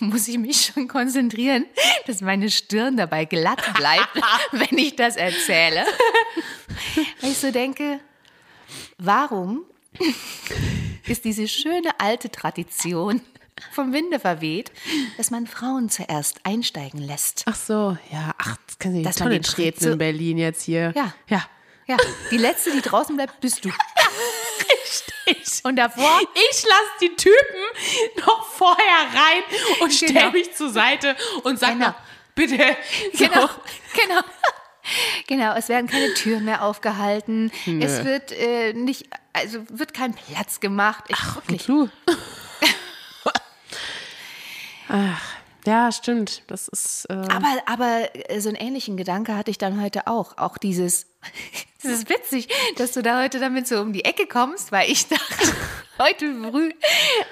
muss 0.00 0.28
ich 0.28 0.38
mich 0.38 0.66
schon 0.72 0.88
konzentrieren, 0.88 1.66
dass 2.06 2.20
meine 2.20 2.50
Stirn 2.50 2.96
dabei 2.96 3.24
glatt 3.24 3.62
bleibt, 3.74 4.08
wenn 4.52 4.78
ich 4.78 4.96
das 4.96 5.16
erzähle. 5.16 5.84
Weil 7.20 7.30
ich 7.30 7.38
so 7.38 7.50
denke, 7.50 8.00
warum 8.98 9.64
ist 11.06 11.24
diese 11.24 11.48
schöne 11.48 11.90
alte 11.98 12.30
Tradition 12.30 13.20
vom 13.72 13.92
Winde 13.92 14.18
verweht, 14.18 14.72
dass 15.16 15.30
man 15.30 15.46
Frauen 15.46 15.88
zuerst 15.88 16.40
einsteigen 16.44 17.00
lässt? 17.00 17.44
Ach 17.46 17.54
so, 17.54 17.96
ja, 18.10 18.34
ach, 18.38 18.56
das 18.66 18.78
kann 18.78 18.94
ich 18.96 19.04
Dass 19.04 19.16
nicht 19.16 19.24
man 19.24 19.32
den 19.32 19.42
treten 19.42 19.92
in 19.92 19.98
Berlin 19.98 20.38
jetzt 20.38 20.62
hier. 20.62 20.92
Ja. 20.96 21.12
Ja. 21.28 21.44
Ja, 21.86 21.98
die 22.30 22.38
letzte, 22.38 22.70
die 22.72 22.80
draußen 22.80 23.14
bleibt, 23.14 23.40
bist 23.40 23.64
du. 23.64 23.70
Ich. 25.26 25.64
Und 25.64 25.76
davor 25.76 26.20
Ich 26.50 26.62
lasse 26.64 26.90
die 27.00 27.16
Typen 27.16 28.20
noch 28.26 28.46
vorher 28.46 29.06
rein 29.08 29.42
und 29.80 29.90
stelle 29.92 30.12
Genau. 30.12 30.30
mich 30.32 30.54
zur 30.54 30.68
Seite 30.70 31.16
und 31.44 31.58
sag 31.58 31.72
Genau. 31.72 31.94
bitte. 32.34 32.76
So. 33.14 33.24
Genau, 33.24 33.48
genau. 33.94 34.20
Genau, 35.26 35.54
es 35.54 35.68
werden 35.68 35.86
keine 35.86 36.12
Türen 36.14 36.44
mehr 36.44 36.62
aufgehalten. 36.62 37.50
Es 37.80 38.04
wird 38.04 38.32
äh, 38.32 38.72
nicht, 38.74 39.08
also 39.32 39.60
wird 39.70 39.94
kein 39.94 40.14
Platz 40.14 40.60
gemacht. 40.60 41.04
Ich, 41.08 41.34
wirklich. 41.34 41.66
Du. 41.66 41.88
Ach, 44.88 45.22
ja, 45.66 45.90
stimmt. 45.92 46.42
Das 46.46 46.68
ist. 46.68 47.06
Äh, 47.08 47.14
Aber, 47.14 47.56
aber 47.66 48.08
äh, 48.30 48.40
so 48.40 48.48
einen 48.48 48.56
ähnlichen 48.56 48.96
Gedanke 48.96 49.34
hatte 49.34 49.50
ich 49.50 49.58
dann 49.58 49.82
heute 49.82 50.06
auch. 50.06 50.36
Auch 50.36 50.58
dieses, 50.58 51.06
das 51.82 51.92
ist 51.92 52.10
witzig, 52.10 52.48
dass 52.76 52.92
du 52.92 53.02
da 53.02 53.22
heute 53.22 53.40
damit 53.40 53.66
so 53.66 53.80
um 53.80 53.92
die 53.92 54.04
Ecke 54.04 54.26
kommst, 54.26 54.72
weil 54.72 54.90
ich 54.90 55.08
dachte, 55.08 55.52
heute 55.98 56.34
früh, 56.50 56.70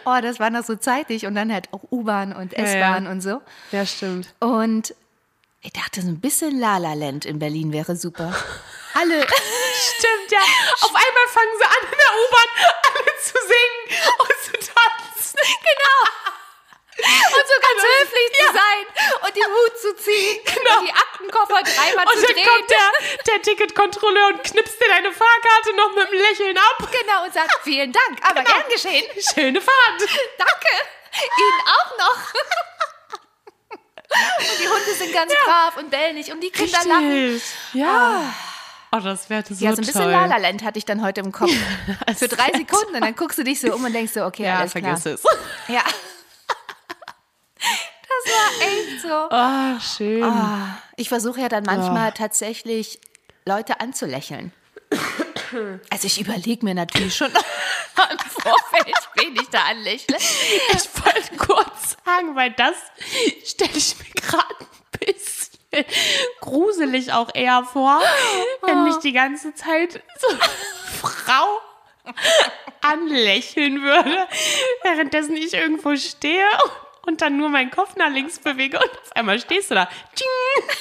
oh, 0.07 0.19
das 0.23 0.41
war 0.41 0.51
noch 0.51 0.65
so 0.65 0.77
zeitig 0.77 1.27
und 1.27 1.35
dann 1.35 1.53
halt 1.53 1.73
auch 1.73 1.83
U-Bahn 1.91 2.33
und 2.33 2.53
ja. 2.53 2.59
S-Bahn 2.61 3.07
und 3.07 3.21
so. 3.21 3.43
ja, 3.71 3.85
stimmt. 3.85 4.33
Und 4.41 4.95
ich 5.63 5.73
dachte, 5.73 6.03
so 6.03 6.09
ein 6.09 6.21
bisschen 6.21 6.59
La-La 6.59 6.95
Land 6.95 7.25
in 7.25 7.39
Berlin 7.39 7.73
wäre 7.73 7.95
super. 7.97 8.35
Alle, 8.95 9.21
Stimmt, 9.97 10.31
ja. 10.31 10.41
Auf 10.81 10.91
einmal 10.95 11.27
fangen 11.29 11.55
sie 11.59 11.65
an, 11.65 11.83
in 11.93 11.99
der 11.99 12.13
U-Bahn 12.13 12.51
alle 12.93 13.15
zu 13.23 13.39
singen 13.39 14.03
und 14.19 14.37
zu 14.45 14.53
tanzen. 14.53 15.39
genau. 15.71 16.01
Und 17.03 17.47
so 17.49 17.55
ganz 17.63 17.83
höflich 17.83 18.29
zu 18.39 18.47
sein 18.53 18.87
und 19.27 19.35
den 19.35 19.45
Hut 19.47 19.79
zu 19.81 19.97
ziehen 19.97 20.39
und 20.45 20.87
die 20.87 20.93
Aktenkoffer 20.93 21.63
dreimal 21.63 22.07
Und 22.07 22.21
zu 22.21 22.27
dann 22.27 22.35
drehen. 22.35 22.47
kommt 22.47 22.71
der, 22.71 23.33
der 23.33 23.43
Ticketkontrolleur 23.43 24.27
und 24.29 24.43
knipst 24.45 24.79
dir 24.81 24.89
deine 24.89 25.11
Fahrkarte 25.13 25.73
noch 25.75 25.95
mit 25.95 26.07
einem 26.09 26.19
Lächeln 26.21 26.59
ab. 26.59 26.89
Genau, 26.93 27.25
und 27.25 27.33
sagt, 27.33 27.59
vielen 27.65 27.93
Dank, 27.93 28.19
aber 28.23 28.43
Genau. 28.45 28.57
gern 28.57 28.69
geschehen. 28.69 29.05
Schöne 29.35 29.61
Fahrt. 29.61 30.01
Danke. 30.39 30.73
Ihnen 31.39 31.61
auch 31.67 31.99
noch. 31.99 32.19
Und 34.39 34.59
die 34.63 34.69
Hunde 34.69 34.95
sind 34.99 35.13
ganz 35.13 35.33
brav 35.45 35.77
und 35.79 35.91
bellen 35.91 36.15
nicht 36.17 36.33
und 36.33 36.41
die 36.43 36.51
Kinder 36.51 36.79
lachen. 36.87 37.41
Ja. 37.73 38.35
Oh, 38.95 38.99
das 39.01 39.31
wäre 39.31 39.43
so 39.49 39.55
Ja, 39.65 39.71
so 39.75 39.81
ein 39.81 39.87
bisschen. 39.87 40.11
La 40.11 40.27
La 40.27 40.37
Land 40.37 40.63
hatte 40.63 40.79
ich 40.79 40.85
dann 40.85 41.03
heute 41.03 41.21
im 41.23 41.33
Kopf. 41.33 41.51
Für 42.17 42.29
drei 42.29 42.53
Sekunden 42.53 42.95
und 42.95 43.01
dann 43.01 43.17
guckst 43.17 43.39
du 43.39 43.43
dich 43.45 43.59
so 43.61 43.73
um 43.75 43.83
und 43.85 43.93
denkst 43.93 44.13
so, 44.13 44.25
okay, 44.25 44.45
Ja, 44.45 44.59
alles 44.59 44.73
vergiss 44.73 45.03
klar. 45.03 45.15
es. 45.15 45.23
Ja. 45.69 45.83
Das 48.25 48.33
war 48.35 48.69
echt 48.69 49.03
so. 49.03 49.29
Oh, 49.31 49.81
schön. 49.97 50.23
Ah, 50.23 50.79
Ich 50.97 51.09
versuche 51.09 51.41
ja 51.41 51.49
dann 51.49 51.65
manchmal 51.65 52.13
tatsächlich 52.13 53.01
Leute 53.47 53.81
anzulächeln. 53.81 54.53
Also 55.91 56.07
ich 56.07 56.21
überlege 56.21 56.65
mir 56.65 56.75
natürlich 56.75 57.17
schon 57.17 57.29
im 57.33 58.19
Vorfeld, 58.31 58.97
wen 59.17 59.37
ich 59.37 59.49
da 59.51 59.61
anlächle. 59.65 60.17
Ich 60.17 61.05
wollte 61.05 61.37
kurz 61.37 61.97
sagen, 62.05 62.35
weil 62.35 62.51
das 62.53 62.75
stelle 63.45 63.71
ich 63.75 63.97
mir 63.99 64.21
gerade 64.21 64.55
ein 64.61 64.67
bisschen 65.07 65.53
gruselig 66.41 67.13
auch 67.13 67.31
eher 67.35 67.65
vor, 67.65 68.03
wenn 68.63 68.85
mich 68.85 68.97
die 68.97 69.13
ganze 69.13 69.55
Zeit 69.55 70.03
so 70.19 70.29
eine 70.29 70.41
Frau 71.01 71.61
anlächeln 72.83 73.83
würde, 73.83 74.29
währenddessen 74.83 75.37
ich 75.37 75.55
irgendwo 75.55 75.97
stehe 75.97 76.47
und 77.07 77.21
dann 77.23 77.37
nur 77.37 77.49
meinen 77.49 77.71
Kopf 77.71 77.97
nach 77.97 78.11
links 78.11 78.39
bewege 78.39 78.79
und 78.79 78.91
auf 78.91 79.13
einmal 79.17 79.39
stehst 79.39 79.71
du 79.71 79.75
da. 79.77 79.89
Tsching. 80.15 80.77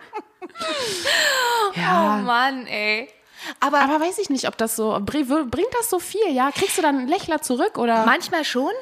Oh 0.58 1.72
ja, 1.78 2.16
Mann, 2.24 2.66
ey. 2.66 3.12
Aber, 3.60 3.80
aber 3.80 4.00
weiß 4.00 4.18
ich 4.18 4.30
nicht, 4.30 4.46
ob 4.48 4.56
das 4.56 4.76
so 4.76 4.98
br- 5.00 5.44
bringt 5.44 5.72
das 5.78 5.90
so 5.90 5.98
viel, 5.98 6.32
ja? 6.32 6.50
Kriegst 6.52 6.78
du 6.78 6.82
dann 6.82 6.98
einen 6.98 7.08
Lächler 7.08 7.42
zurück 7.42 7.78
oder? 7.78 8.04
manchmal 8.06 8.44
schon. 8.44 8.72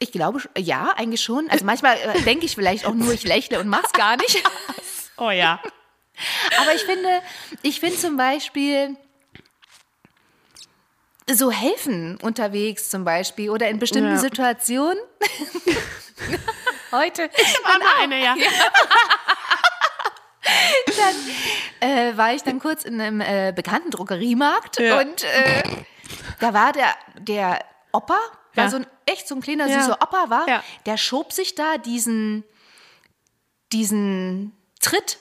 Ich 0.00 0.10
glaube, 0.12 0.42
ja, 0.58 0.92
eigentlich 0.96 1.22
schon. 1.22 1.48
Also 1.50 1.64
manchmal 1.64 1.96
äh, 1.98 2.20
denke 2.24 2.44
ich 2.46 2.54
vielleicht 2.54 2.84
auch 2.86 2.94
nur, 2.94 3.12
ich 3.12 3.24
lächle 3.24 3.60
und 3.60 3.68
mach's 3.68 3.92
gar 3.92 4.16
nicht. 4.16 4.42
Oh 5.16 5.30
ja. 5.30 5.60
Aber 6.60 6.74
ich 6.74 6.82
finde, 6.82 7.22
ich 7.62 7.78
finde 7.78 7.96
zum 7.96 8.16
Beispiel 8.16 8.96
so 11.30 11.52
helfen 11.52 12.16
unterwegs 12.20 12.90
zum 12.90 13.04
Beispiel 13.04 13.48
oder 13.50 13.68
in 13.68 13.78
bestimmten 13.78 14.10
Ja. 14.10 14.18
Situationen. 14.18 14.98
Heute 16.90 17.22
War 17.62 17.78
nur 17.78 17.88
eine, 18.00 18.22
ja. 18.24 18.34
äh, 21.80 22.16
war 22.16 22.32
ich 22.34 22.42
dann 22.42 22.58
kurz 22.60 22.84
in 22.84 23.00
einem 23.00 23.20
äh, 23.20 23.52
bekannten 23.54 23.90
Drogeriemarkt 23.90 24.78
Ja. 24.78 25.00
und 25.00 25.24
äh, 25.24 25.62
da 26.40 26.52
war 26.54 26.72
der, 26.72 26.94
der 27.18 27.64
Opa, 27.92 28.18
war 28.54 28.64
Ja. 28.64 28.70
so 28.70 28.76
ein 28.76 28.86
echt 29.06 29.28
so 29.28 29.34
ein 29.34 29.40
kleiner 29.40 29.66
Ja. 29.66 29.80
süßer 29.82 29.98
Opa 30.02 30.30
war, 30.30 30.46
der 30.86 30.96
schob 30.96 31.32
sich 31.32 31.54
da 31.54 31.78
diesen, 31.78 32.44
diesen 33.72 34.52
Tritt, 34.80 35.18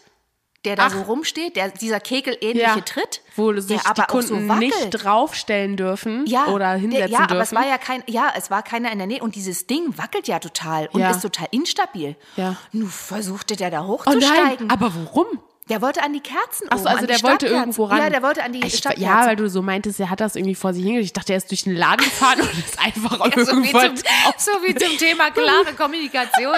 der 0.65 0.75
da 0.77 0.85
Ach. 0.87 0.91
so 0.93 1.01
rumsteht, 1.01 1.55
der, 1.55 1.69
dieser 1.69 1.99
kegelähnliche 1.99 2.61
Ja. 2.61 2.79
Tritt, 2.81 3.21
Wo 3.35 3.51
sich 3.59 3.81
der 3.81 3.89
aber 3.89 4.05
die 4.09 4.25
so 4.27 4.33
Kunden 4.33 4.47
wackelt. 4.49 4.61
nicht 4.61 4.89
draufstellen 4.91 5.75
dürfen 5.77 6.25
ja, 6.25 6.45
oder 6.47 6.69
der, 6.71 6.77
hinsetzen 6.79 7.11
ja, 7.11 7.17
dürfen. 7.19 7.31
aber 7.33 7.41
es 7.43 7.53
war 7.53 7.67
ja 7.67 7.77
kein, 7.77 8.03
ja, 8.07 8.31
es 8.37 8.49
war 8.49 8.63
keiner 8.63 8.91
in 8.91 8.97
der 8.97 9.07
Nähe 9.07 9.21
und 9.21 9.35
dieses 9.35 9.67
Ding 9.67 9.97
wackelt 9.97 10.27
ja 10.27 10.39
total 10.39 10.87
und 10.93 11.01
Ja. 11.01 11.11
ist 11.11 11.21
total 11.21 11.47
instabil. 11.51 12.15
Ja. 12.37 12.55
Nun 12.71 12.87
versuchte 12.89 13.55
der 13.55 13.71
da 13.71 13.83
oh 13.83 13.87
hochzusteigen. 13.99 14.67
nein, 14.67 14.69
aber 14.71 14.91
warum? 14.95 15.27
Der 15.69 15.81
wollte 15.81 16.03
an 16.03 16.11
die 16.11 16.19
Kerzen 16.19 16.69
Achso, 16.69 16.83
oben, 16.83 16.87
also 16.95 17.05
der 17.07 17.23
wollte 17.23 17.47
irgendwo 17.47 17.85
ran. 17.85 17.97
Ja, 17.99 18.09
der 18.09 18.21
wollte 18.21 18.43
an 18.43 18.51
die 18.51 18.65
ich, 18.65 18.75
Stabkerzen. 18.77 19.03
Ja, 19.05 19.25
weil 19.25 19.35
du 19.37 19.49
so 19.49 19.61
meintest, 19.61 19.99
er 19.99 20.09
hat 20.09 20.19
das 20.19 20.35
irgendwie 20.35 20.55
vor 20.55 20.73
sich 20.73 20.83
hingelegt. 20.83 21.05
Ich 21.05 21.13
dachte, 21.13 21.31
er 21.33 21.37
ist 21.37 21.49
durch 21.51 21.63
den 21.63 21.75
Laden 21.75 22.03
gefahren 22.03 22.41
und 22.41 22.51
ist 22.57 22.77
einfach 22.79 23.11
so, 23.17 23.23
wie 23.63 23.69
irgendwo 23.69 23.79
zum, 23.79 23.95
so 24.37 24.51
wie 24.65 24.75
zum 24.75 24.97
Thema 24.97 25.31
klare 25.31 25.73
Kommunikation. 25.77 26.55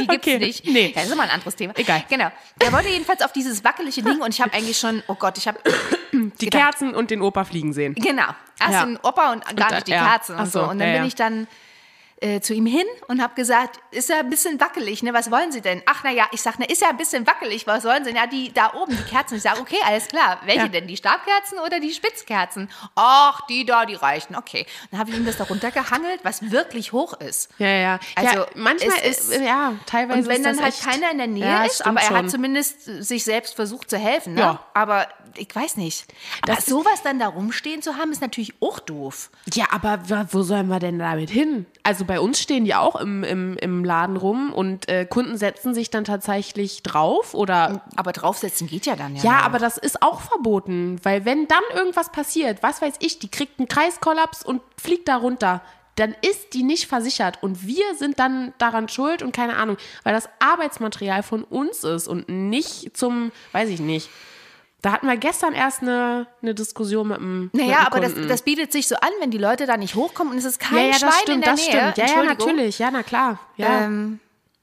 Die 0.00 0.06
gibt's 0.06 0.26
Okay, 0.26 0.38
nicht. 0.38 0.64
nee. 0.66 0.86
Ja, 0.88 0.92
das 0.94 1.04
ist 1.06 1.12
immer 1.12 1.24
ein 1.24 1.30
anderes 1.30 1.54
Thema. 1.56 1.74
Egal. 1.76 2.04
Genau. 2.08 2.30
Der 2.62 2.72
wollte 2.72 2.88
jedenfalls 2.88 3.22
auf 3.22 3.32
dieses 3.32 3.62
wackelige 3.62 4.02
Ding 4.02 4.20
und 4.20 4.32
ich 4.34 4.40
habe 4.40 4.52
eigentlich 4.54 4.78
schon, 4.78 5.02
oh 5.08 5.14
Gott, 5.14 5.36
ich 5.38 5.46
habe 5.46 5.58
die 6.12 6.46
Kerzen 6.48 6.94
und 6.94 7.10
den 7.10 7.20
Opa 7.22 7.44
fliegen 7.44 7.72
sehen. 7.72 7.94
Genau. 7.94 8.24
Erst 8.58 8.72
Ja. 8.72 8.84
den 8.84 8.96
Opa 9.02 9.32
und 9.32 9.44
gar 9.56 9.68
da- 9.68 9.74
nicht 9.76 9.86
die 9.86 9.92
ja. 9.92 10.08
Kerzen 10.12 10.34
und 10.36 10.40
Ach 10.42 10.46
so. 10.46 10.64
so, 10.64 10.70
Und 10.70 10.78
dann 10.78 10.88
ja, 10.88 10.94
bin 10.94 11.02
ja. 11.02 11.08
ich 11.08 11.14
dann 11.14 11.46
äh, 12.22 12.40
zu 12.40 12.52
ihm 12.52 12.66
hin 12.66 12.84
und 13.08 13.22
habe 13.22 13.34
gesagt, 13.34 13.80
ist 13.92 14.10
ja 14.10 14.18
ein 14.20 14.28
bisschen 14.28 14.60
wackelig, 14.60 15.02
ne? 15.02 15.14
Was 15.14 15.30
wollen 15.30 15.52
Sie 15.52 15.62
denn? 15.62 15.82
Ach, 15.86 16.02
na 16.04 16.10
ja, 16.10 16.26
ich 16.32 16.42
sag, 16.42 16.58
ne, 16.58 16.66
ist 16.66 16.82
ja 16.82 16.90
ein 16.90 16.96
bisschen 16.98 17.26
wackelig, 17.26 17.66
was 17.66 17.82
sollen 17.82 18.04
Sie? 18.04 18.10
denn? 18.12 18.16
Ja, 18.16 18.26
die 18.26 18.52
da 18.52 18.74
oben, 18.74 18.96
die 18.96 19.02
Kerzen. 19.04 19.36
Ich 19.36 19.42
sage, 19.42 19.58
okay, 19.60 19.78
alles 19.86 20.06
klar. 20.08 20.38
Welche 20.44 20.60
Ja. 20.62 20.68
denn? 20.68 20.86
Die 20.86 20.96
Stabkerzen 20.98 21.58
oder 21.60 21.80
die 21.80 21.92
Spitzkerzen? 21.92 22.70
Ach, 22.94 23.40
die 23.46 23.64
da, 23.64 23.86
die 23.86 23.94
reichen. 23.94 24.36
Okay. 24.36 24.66
Dann 24.90 25.00
habe 25.00 25.10
ich 25.10 25.16
ihm 25.16 25.24
das 25.24 25.38
da 25.38 25.44
runtergehangelt, 25.44 26.20
was 26.22 26.50
wirklich 26.50 26.92
hoch 26.92 27.14
ist. 27.14 27.48
Ja, 27.58 27.68
ja. 27.68 28.00
Also, 28.16 28.40
ja, 28.40 28.46
manchmal 28.54 28.98
ist, 28.98 29.30
ist- 29.30 29.40
ja, 29.40 29.72
teilweise 29.86 30.18
Und 30.20 30.28
wenn 30.28 30.42
dann 30.42 30.60
halt 30.60 30.74
echt, 30.74 30.84
keiner 30.84 31.10
in 31.10 31.18
der 31.18 31.26
Nähe 31.26 31.44
Ja, 31.46 31.64
ist, 31.64 31.86
aber 31.86 32.00
er 32.00 32.06
schon. 32.06 32.16
hat 32.16 32.30
zumindest 32.30 32.84
sich 32.84 33.24
selbst 33.24 33.54
versucht 33.54 33.88
zu 33.88 33.96
helfen. 33.96 34.34
Ne? 34.34 34.40
Ja. 34.42 34.64
Aber 34.74 35.08
ich 35.36 35.54
weiß 35.54 35.76
nicht. 35.76 36.06
Aber 36.42 36.54
Das- 36.54 36.66
sowas 36.66 37.02
dann 37.02 37.18
da 37.18 37.28
rumstehen 37.28 37.82
zu 37.82 37.96
haben, 37.96 38.12
ist 38.12 38.20
natürlich 38.20 38.54
auch 38.60 38.78
doof. 38.78 39.30
Ja, 39.54 39.66
aber 39.70 40.00
wo 40.32 40.42
sollen 40.42 40.68
wir 40.68 40.78
denn 40.78 40.98
damit 40.98 41.30
hin? 41.30 41.66
Also 41.82 42.04
bei 42.04 42.20
uns 42.20 42.40
stehen 42.40 42.64
die 42.64 42.74
auch 42.74 42.96
im, 42.96 43.24
im, 43.24 43.56
im 43.58 43.84
Laden 43.84 44.16
rum 44.16 44.52
und 44.52 44.88
äh, 44.88 45.06
Kunden 45.06 45.36
setzen 45.36 45.74
sich 45.74 45.90
dann 45.90 46.04
tatsächlich 46.04 46.82
drauf 46.82 47.34
oder 47.34 47.82
Aber 47.96 48.12
draufsetzen 48.12 48.66
geht 48.66 48.86
ja 48.86 48.96
dann 48.96 49.16
ja. 49.16 49.22
Ja, 49.24 49.32
noch. 49.38 49.44
aber 49.46 49.58
das 49.58 49.78
ist 49.78 50.02
auch 50.02 50.20
verboten, 50.20 50.98
weil 51.02 51.24
wenn 51.24 51.48
dann 51.48 51.62
irgendwas 51.74 52.12
passiert, 52.12 52.62
was 52.62 52.82
weiß 52.82 52.94
ich, 53.00 53.18
die 53.18 53.28
kriegt 53.30 53.58
einen 53.58 53.68
Kreiskollaps 53.68 54.44
und 54.44 54.60
fliegt 54.80 55.08
da 55.08 55.16
runter, 55.16 55.62
dann 55.96 56.14
ist 56.22 56.54
die 56.54 56.62
nicht 56.62 56.86
versichert 56.86 57.42
und 57.42 57.66
wir 57.66 57.84
sind 57.98 58.18
dann 58.20 58.54
daran 58.58 58.88
schuld 58.88 59.22
und 59.22 59.32
keine 59.32 59.56
Ahnung, 59.56 59.76
weil 60.02 60.14
das 60.14 60.28
Arbeitsmaterial 60.38 61.22
von 61.22 61.44
uns 61.44 61.84
ist 61.84 62.08
und 62.08 62.28
nicht 62.28 62.96
zum, 62.96 63.32
weiß 63.52 63.68
ich 63.68 63.80
nicht. 63.80 64.08
Da 64.82 64.92
hatten 64.92 65.06
wir 65.06 65.16
gestern 65.16 65.52
erst 65.52 65.82
eine, 65.82 66.26
eine 66.42 66.54
Diskussion 66.54 67.08
mit 67.08 67.18
dem 67.18 67.42
mit 67.52 67.54
Naja, 67.54 67.78
dem 67.80 67.86
aber 67.86 68.00
das, 68.00 68.12
das 68.28 68.42
bietet 68.42 68.72
sich 68.72 68.88
so 68.88 68.96
an, 68.96 69.10
wenn 69.20 69.30
die 69.30 69.38
Leute 69.38 69.66
da 69.66 69.76
nicht 69.76 69.94
hochkommen 69.94 70.32
und 70.32 70.38
es 70.38 70.44
ist 70.46 70.58
kein 70.58 70.76
ja, 70.78 70.84
ja, 70.86 70.94
Schwein 70.94 71.08
das 71.10 71.20
stimmt, 71.20 71.34
in 71.36 71.40
der 71.42 71.50
das 71.52 71.60
Nähe. 71.60 71.92
stimmt. 71.92 71.96
Ja, 71.98 72.16
ja, 72.16 72.22
natürlich. 72.22 72.78
Ja, 72.78 72.90
na 72.90 73.02
klar. 73.02 73.38
Ja, 73.56 73.82
Ähm, 73.84 74.20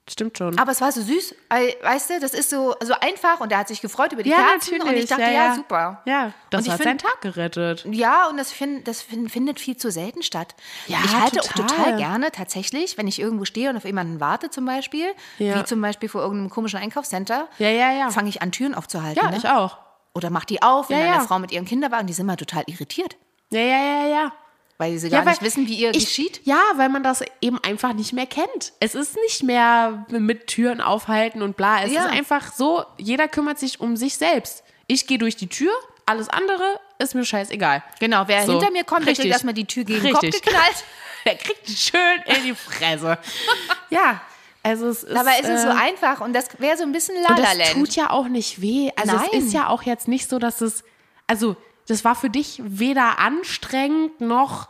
stimmt 0.09 0.37
schon. 0.37 0.57
aber 0.57 0.71
es 0.71 0.81
war 0.81 0.91
so 0.91 1.01
süß, 1.01 1.35
weißt 1.83 2.09
du, 2.09 2.19
das 2.19 2.33
ist 2.33 2.49
so, 2.49 2.73
so 2.81 2.93
einfach 2.99 3.41
und 3.41 3.51
er 3.51 3.59
hat 3.59 3.67
sich 3.67 3.79
gefreut 3.81 4.11
über 4.13 4.23
die 4.23 4.29
ja, 4.31 4.37
Kerzen 4.37 4.77
natürlich. 4.77 4.83
und 4.83 4.95
ich 5.03 5.05
dachte, 5.09 5.21
ja, 5.21 5.31
ja, 5.31 5.53
super. 5.55 6.01
Ja, 6.05 6.31
das 6.49 6.61
Und 6.61 6.65
ich 6.65 6.71
hat 6.71 6.81
find- 6.81 7.01
seinen 7.01 7.11
Tag 7.11 7.21
gerettet. 7.21 7.85
Ja, 7.91 8.27
und 8.27 8.37
das, 8.37 8.51
find, 8.51 8.87
das 8.87 9.01
find, 9.03 9.29
findet 9.31 9.59
viel 9.59 9.77
zu 9.77 9.91
selten 9.91 10.23
statt. 10.23 10.55
Ja, 10.87 10.97
ich 11.05 11.13
halte 11.15 11.37
total. 11.41 11.65
auch 11.65 11.67
total 11.69 11.97
gerne 11.97 12.31
tatsächlich, 12.31 12.97
wenn 12.97 13.07
ich 13.07 13.19
irgendwo 13.19 13.45
stehe 13.45 13.69
und 13.69 13.77
auf 13.77 13.85
jemanden 13.85 14.19
warte 14.19 14.49
zum 14.49 14.65
Beispiel, 14.65 15.07
Ja. 15.37 15.59
wie 15.59 15.63
zum 15.65 15.79
Beispiel 15.81 16.09
vor 16.09 16.21
irgendeinem 16.21 16.49
komischen 16.49 16.79
Einkaufscenter, 16.79 17.49
Ja, 17.59 17.69
ja, 17.69 17.91
ja. 17.91 18.09
fange 18.09 18.29
ich 18.29 18.41
an, 18.41 18.51
Türen 18.51 18.73
aufzuhalten. 18.73 19.21
Ja, 19.23 19.29
ne? 19.29 19.37
ich 19.37 19.47
auch. 19.49 19.77
Oder 20.17 20.31
mach 20.31 20.45
die 20.45 20.63
auf, 20.63 20.89
wenn 20.89 20.99
Ja, 20.99 21.13
eine 21.17 21.23
Frau 21.27 21.37
mit 21.37 21.51
ihrem 21.51 21.65
Kinderwagen, 21.65 22.07
die 22.07 22.13
sind 22.13 22.25
mal 22.25 22.35
total 22.37 22.63
irritiert, 22.65 23.15
Ja, 23.51 23.59
ja, 23.59 23.77
ja, 23.77 24.07
ja. 24.07 24.31
weil 24.79 24.97
sie 24.97 25.09
Ja, 25.09 25.21
gar 25.21 25.29
nicht 25.29 25.43
wissen, 25.43 25.67
wie 25.67 25.75
ihr 25.75 25.91
ich, 25.91 26.05
geschieht. 26.05 26.41
Ja, 26.43 26.59
weil 26.75 26.89
man 26.89 27.03
das 27.03 27.21
eben 27.39 27.59
einfach 27.63 27.93
nicht 27.93 28.13
mehr 28.13 28.25
kennt. 28.25 28.73
Es 28.79 28.95
ist 28.95 29.15
nicht 29.15 29.43
mehr 29.43 30.05
mit 30.09 30.47
Türen 30.47 30.81
aufhalten 30.81 31.43
und 31.43 31.55
bla. 31.55 31.83
Es 31.83 31.91
Ja. 31.93 32.05
ist 32.05 32.09
einfach 32.11 32.51
so, 32.51 32.83
jeder 32.97 33.27
kümmert 33.27 33.59
sich 33.59 33.79
um 33.79 33.95
sich 33.95 34.17
selbst. 34.17 34.63
Ich 34.87 35.05
gehe 35.05 35.19
durch 35.19 35.35
die 35.35 35.47
Tür, 35.49 35.71
alles 36.07 36.29
andere 36.29 36.79
ist 36.97 37.13
mir 37.13 37.23
scheißegal. 37.23 37.83
Genau, 37.99 38.23
wer 38.27 38.43
So, 38.47 38.53
hinter 38.53 38.71
mir 38.71 38.83
kommt, 38.85 39.05
der 39.05 39.13
kriegt 39.13 39.27
erstmal 39.27 39.53
die 39.53 39.65
Tür 39.65 39.83
gegen 39.83 40.01
den 40.03 40.13
Kopf 40.13 40.21
geknallt. 40.21 40.83
Der 41.25 41.35
kriegt 41.35 41.67
schön 41.69 42.21
in 42.25 42.43
die 42.43 42.55
Fresse. 42.55 43.17
ja, 43.89 44.21
Also 44.67 44.87
es 44.87 45.03
ist, 45.03 45.15
Dabei 45.15 45.39
ist 45.39 45.47
es 45.49 45.61
so 45.63 45.69
äh, 45.69 45.71
einfach 45.71 46.21
und 46.21 46.33
das 46.33 46.47
wäre 46.59 46.77
so 46.77 46.83
ein 46.83 46.91
bisschen 46.91 47.15
und 47.17 47.23
La 47.23 47.35
La 47.53 47.55
das 47.57 47.73
tut 47.73 47.95
ja 47.95 48.09
auch 48.09 48.27
nicht 48.27 48.61
weh. 48.61 48.89
Also 48.95 49.15
Nein. 49.15 49.27
es 49.33 49.45
ist 49.45 49.53
ja 49.53 49.67
auch 49.67 49.83
jetzt 49.83 50.07
nicht 50.07 50.29
so, 50.29 50.39
dass 50.39 50.61
es, 50.61 50.83
also 51.27 51.55
das 51.87 52.03
war 52.03 52.15
für 52.15 52.29
dich 52.29 52.61
weder 52.63 53.19
anstrengend 53.19 54.19
noch, 54.21 54.69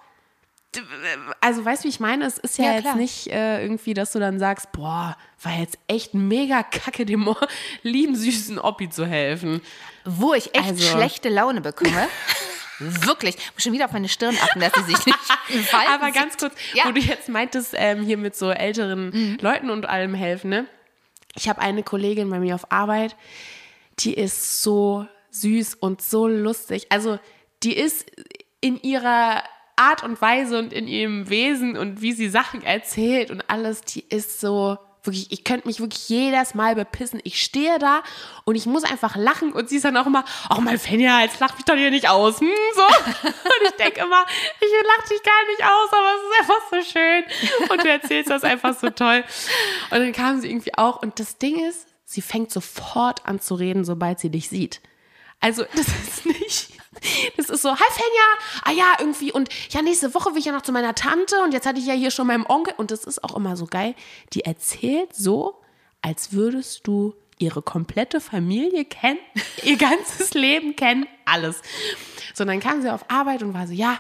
also 1.42 1.66
weißt 1.66 1.84
du, 1.84 1.86
wie 1.86 1.90
ich 1.90 2.00
meine? 2.00 2.26
Es 2.26 2.38
ist 2.38 2.58
ja, 2.60 2.66
Ja, 2.66 2.72
jetzt 2.74 2.82
klar. 2.84 2.96
nicht 2.96 3.28
äh, 3.28 3.64
irgendwie, 3.64 3.94
dass 3.96 4.12
du 4.12 4.20
dann 4.20 4.38
sagst, 4.38 4.72
boah, 4.74 5.18
war 5.42 5.54
jetzt 5.60 5.80
echt 5.88 6.14
mega 6.14 6.62
kacke, 6.62 7.06
dem 7.06 7.34
lieben 7.82 8.16
süßen 8.16 8.60
Oppi 8.60 8.90
zu 8.90 9.06
helfen. 9.06 9.62
Wo 10.06 10.34
ich 10.34 10.54
echt 10.54 10.66
Also- 10.68 10.84
schlechte 10.86 11.30
Laune 11.30 11.62
bekomme. 11.62 12.08
Wirklich. 12.80 13.36
Ich 13.38 13.54
muss 13.54 13.64
schon 13.64 13.74
wieder 13.74 13.86
auf 13.86 13.92
meine 13.92 14.10
Stirn 14.10 14.36
achten, 14.42 14.60
dass 14.60 14.74
sie 14.74 14.84
sich 14.94 15.06
nicht 15.06 15.18
falten 15.68 15.92
Aber 15.94 16.12
ganz 16.12 16.38
kurz, 16.38 16.54
Ja. 16.74 16.86
Mhm. 16.86 16.90
wo 16.90 16.92
du 16.94 17.00
jetzt 17.02 17.30
meintest, 17.30 17.74
ähm, 17.76 18.04
hier 18.04 18.18
mit 18.18 18.36
so 18.36 18.50
älteren 18.52 19.38
Leuten 19.42 19.70
und 19.70 19.88
allem 19.88 20.14
helfen, 20.14 20.50
ne? 20.50 20.66
Ich 21.36 21.48
habe 21.50 21.62
eine 21.62 21.84
Kollegin 21.84 22.30
bei 22.30 22.40
mir 22.40 22.56
auf 22.56 22.72
Arbeit, 22.72 23.16
die 24.00 24.14
ist 24.14 24.62
so 24.64 25.06
süß 25.32 25.76
und 25.76 26.02
so 26.02 26.28
lustig. 26.28 26.88
Also, 26.90 27.20
die 27.64 27.76
ist 27.78 28.10
in 28.62 28.80
ihrer 28.82 29.44
Art 29.76 30.04
und 30.04 30.20
Weise 30.22 30.58
und 30.58 30.74
in 30.74 30.88
ihrem 30.88 31.30
Wesen 31.30 31.78
und 31.78 32.02
wie 32.02 32.14
sie 32.14 32.30
Sachen 32.30 32.64
erzählt 32.64 33.30
und 33.30 33.44
alles, 33.50 33.82
die 33.82 34.04
ist 34.10 34.40
so 34.40 34.80
wirklich, 35.08 35.32
ich 35.32 35.44
könnte 35.44 35.68
mich 35.68 35.80
wirklich 35.80 36.08
jedes 36.10 36.54
Mal 36.54 36.76
bepissen. 36.76 37.20
Ich 37.24 37.42
stehe 37.42 37.80
da 37.80 38.04
und 38.44 38.56
ich 38.56 38.66
muss 38.66 38.84
einfach 38.84 39.16
lachen 39.16 39.52
und 39.54 39.70
sie 39.70 39.78
ist 39.78 39.86
dann 39.86 39.98
auch 39.98 40.06
immer, 40.06 40.24
ach 40.50 40.60
mein 40.60 40.78
Fenja, 40.78 41.22
jetzt 41.22 41.40
lach 41.40 41.56
mich 41.56 41.66
doch 41.66 41.76
hier 41.76 41.90
nicht 41.90 42.10
aus. 42.10 42.40
Hm, 42.40 42.50
so. 42.76 42.82
Und 43.28 43.64
ich 43.64 43.72
denke 43.72 44.02
immer, 44.02 44.26
ich 44.60 44.68
lach 44.86 45.08
dich 45.08 45.24
gar 45.24 45.46
nicht 45.48 45.64
aus, 45.64 45.90
aber 45.92 46.12
es 46.16 46.22
ist 46.24 46.40
einfach 46.40 46.62
so 46.70 46.92
schön. 46.92 47.72
Und 47.72 47.84
du 47.84 47.90
erzählst 47.90 48.30
das 48.30 48.44
einfach 48.44 48.78
so 48.78 48.90
toll. 48.90 49.24
Und 49.90 50.00
dann 50.00 50.12
kam 50.14 50.40
sie 50.40 50.50
irgendwie 50.50 50.78
auch 50.78 51.02
und 51.02 51.20
das 51.20 51.38
Ding 51.38 51.66
ist, 51.68 51.88
sie 52.06 52.22
fängt 52.22 52.52
sofort 52.52 53.26
an 53.26 53.40
zu 53.40 53.56
reden, 53.56 53.86
sobald 53.86 54.20
sie 54.20 54.30
dich 54.30 54.50
sieht. 54.50 54.82
Also, 55.40 55.64
das 55.76 55.88
ist 55.88 56.26
nicht. 56.26 56.77
Das 57.38 57.50
ist 57.50 57.62
so, 57.62 57.70
hi 57.70 57.92
Fenja, 57.92 58.64
ah 58.64 58.72
ja, 58.72 58.96
irgendwie, 59.00 59.32
und 59.32 59.50
ja, 59.70 59.82
nächste 59.82 60.14
Woche 60.14 60.32
will 60.32 60.40
ich 60.40 60.46
ja 60.46 60.52
noch 60.52 60.62
zu 60.62 60.72
meiner 60.72 60.96
Tante 60.96 61.42
und 61.44 61.54
jetzt 61.54 61.66
hatte 61.66 61.80
ich 61.80 61.86
ja 61.86 61.94
hier 61.94 62.12
schon 62.12 62.28
meinen 62.28 62.46
Onkel 62.46 62.74
und 62.78 62.92
das 62.92 63.04
ist 63.04 63.24
auch 63.24 63.36
immer 63.36 63.56
so 63.56 63.66
geil. 63.66 63.96
Die 64.34 64.42
erzählt 64.42 65.16
so, 65.16 65.62
als 66.02 66.34
würdest 66.34 66.88
du 66.88 67.14
ihre 67.40 67.62
komplette 67.62 68.20
Familie 68.20 68.86
kennen, 68.86 69.20
ihr 69.64 69.78
ganzes 69.78 70.34
Leben 70.34 70.76
kennen, 70.76 71.06
alles. 71.26 71.62
So, 72.34 72.44
und 72.44 72.48
dann 72.48 72.60
kam 72.60 72.82
sie 72.82 72.92
auf 72.92 73.10
Arbeit 73.10 73.44
und 73.44 73.54
war 73.54 73.68
so, 73.68 73.74
ja, 73.74 74.00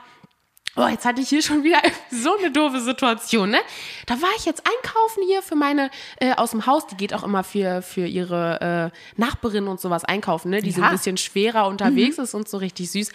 Oh, 0.77 0.87
jetzt 0.87 1.05
hatte 1.05 1.21
ich 1.21 1.29
hier 1.29 1.41
schon 1.41 1.63
wieder 1.63 1.79
so 2.11 2.37
eine 2.37 2.51
doofe 2.51 2.79
Situation, 2.81 3.49
ne? 3.49 3.57
Da 4.05 4.21
war 4.21 4.29
ich 4.37 4.45
jetzt 4.45 4.61
einkaufen 4.65 5.23
hier 5.27 5.41
für 5.41 5.55
meine 5.55 5.89
äh, 6.19 6.33
aus 6.35 6.51
dem 6.51 6.65
Haus. 6.67 6.85
Die 6.87 6.95
geht 6.95 7.13
auch 7.13 7.23
immer 7.23 7.43
für, 7.43 7.81
für 7.81 8.05
ihre 8.05 8.91
äh, 8.93 9.19
Nachbarinnen 9.19 9.67
und 9.67 9.81
sowas 9.81 10.05
einkaufen, 10.05 10.51
ne? 10.51 10.61
Die 10.61 10.71
so 10.71 10.81
Ja. 10.81 10.87
ein 10.87 10.93
bisschen 10.93 11.17
schwerer 11.17 11.67
unterwegs 11.67 12.17
ist 12.19 12.33
und 12.33 12.47
so 12.47 12.57
richtig 12.57 12.91
süß. 12.91 13.11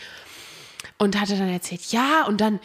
Und 0.99 1.21
hatte 1.21 1.37
dann 1.37 1.49
erzählt, 1.49 1.93
ja, 1.93 2.25
und 2.27 2.41
dann 2.41 2.59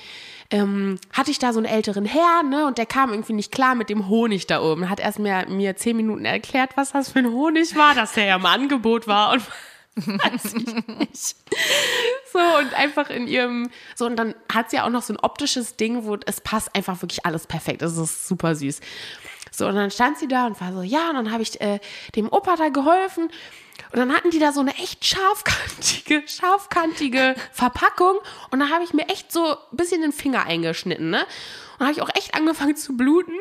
ähm, 0.49 0.97
hatte 1.13 1.29
ich 1.29 1.39
da 1.39 1.53
so 1.53 1.59
einen 1.59 1.67
älteren 1.67 2.05
Herrn, 2.05 2.49
ne? 2.49 2.65
Und 2.65 2.77
der 2.79 2.85
kam 2.87 3.11
irgendwie 3.11 3.33
nicht 3.33 3.51
klar 3.51 3.75
mit 3.75 3.89
dem 3.89 4.07
Honig 4.07 4.47
da 4.47 4.61
oben. 4.63 4.89
Hat 4.89 4.99
erst 4.99 5.19
mir, 5.19 5.45
mir 5.47 5.75
zehn 5.75 5.95
Minuten 5.97 6.25
erklärt, 6.25 6.71
was 6.75 6.93
das 6.93 7.09
für 7.11 7.19
ein 7.19 7.29
Honig 7.31 7.75
war, 7.75 7.93
dass 7.93 8.13
der 8.13 8.25
ja 8.25 8.35
im 8.37 8.45
Angebot 8.45 9.07
war 9.07 9.33
und 9.33 9.43
weiß 10.05 10.53
ich 10.53 10.87
nicht. 10.99 11.35
So, 12.31 12.39
und 12.39 12.73
einfach 12.75 13.09
in 13.09 13.27
ihrem, 13.27 13.69
so, 13.95 14.05
und 14.05 14.15
dann 14.15 14.35
hat 14.53 14.69
sie 14.69 14.79
auch 14.79 14.89
noch 14.89 15.01
so 15.01 15.13
ein 15.13 15.19
optisches 15.19 15.75
Ding, 15.75 16.05
wo 16.05 16.17
es 16.25 16.41
passt 16.41 16.73
einfach 16.75 17.01
wirklich 17.01 17.25
alles 17.25 17.47
perfekt. 17.47 17.81
Es 17.81 17.97
ist 17.97 18.27
super 18.27 18.55
süß. 18.55 18.79
So, 19.58 19.65
und 19.65 19.74
dann 19.74 19.89
stand 19.89 20.20
sie 20.20 20.28
da 20.28 20.46
und 20.46 20.62
war 20.62 20.72
so, 20.72 20.84
ja, 20.84 21.10
und 21.10 21.15
dann 21.15 21.32
habe 21.32 21.41
ich 21.41 21.60
äh, 21.62 21.80
dem 22.15 22.32
Opa 22.32 22.56
da 22.58 22.70
geholfen. 22.70 23.24
Und 23.91 23.98
dann 23.98 24.13
hatten 24.13 24.30
die 24.30 24.38
da 24.38 24.52
so 24.52 24.60
eine 24.60 24.76
echt 24.76 25.04
scharfkantige, 25.04 26.22
scharfkantige 26.28 27.34
Verpackung. 27.54 28.20
Und 28.52 28.60
da 28.60 28.70
habe 28.70 28.84
ich 28.84 28.93
mir 28.93 29.10
echt 29.10 29.32
so 29.32 29.54
ein 29.54 29.78
bisschen 29.78 30.02
den 30.02 30.12
Finger 30.12 30.46
eingeschnitten, 30.46 31.10
ne? 31.10 31.26
Und 31.80 31.88
habe 31.88 31.91
ich 31.91 32.04
auch 32.04 32.10
echt 32.13 32.36
angefangen 32.36 32.76
zu 32.76 32.96
bluten. 32.96 33.34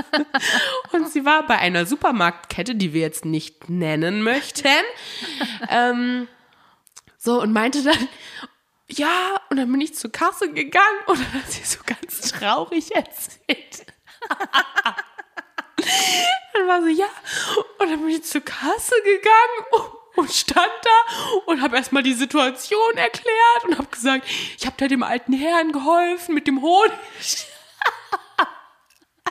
und 0.92 1.10
sie 1.10 1.24
war 1.24 1.46
bei 1.46 1.58
einer 1.58 1.86
Supermarktkette, 1.86 2.74
die 2.74 2.92
wir 2.92 3.00
jetzt 3.00 3.24
nicht 3.24 3.70
nennen 3.70 4.22
möchten. 4.22 4.68
ähm, 5.70 6.28
so, 7.16 7.40
und 7.40 7.54
meinte 7.54 7.82
dann, 7.82 8.08
ja, 8.90 9.40
und 9.48 9.56
dann 9.56 9.72
bin 9.72 9.80
ich 9.80 9.94
zur 9.94 10.12
Kasse 10.12 10.52
gegangen 10.52 11.00
und 11.06 11.18
dann 11.18 11.32
hat 11.32 11.50
sie 11.50 11.64
so 11.64 11.78
ganz 11.86 12.32
traurig 12.32 12.90
erzählt. 12.94 13.86
Dann 16.52 16.68
war 16.68 16.82
sie, 16.82 16.92
ja, 16.92 17.08
und 17.78 17.90
dann 17.90 18.00
bin 18.00 18.10
ich 18.10 18.24
zur 18.24 18.40
Kasse 18.40 18.94
gegangen 19.02 19.92
und 20.16 20.32
stand 20.32 20.72
da 20.82 21.34
und 21.46 21.60
habe 21.60 21.76
erstmal 21.76 22.02
die 22.02 22.14
Situation 22.14 22.96
erklärt 22.96 23.64
und 23.64 23.78
habe 23.78 23.88
gesagt, 23.88 24.26
ich 24.58 24.66
habe 24.66 24.76
da 24.78 24.88
dem 24.88 25.02
alten 25.02 25.32
Herrn 25.32 25.72
geholfen 25.72 26.34
mit 26.34 26.46
dem 26.46 26.62
Honig. 26.62 26.92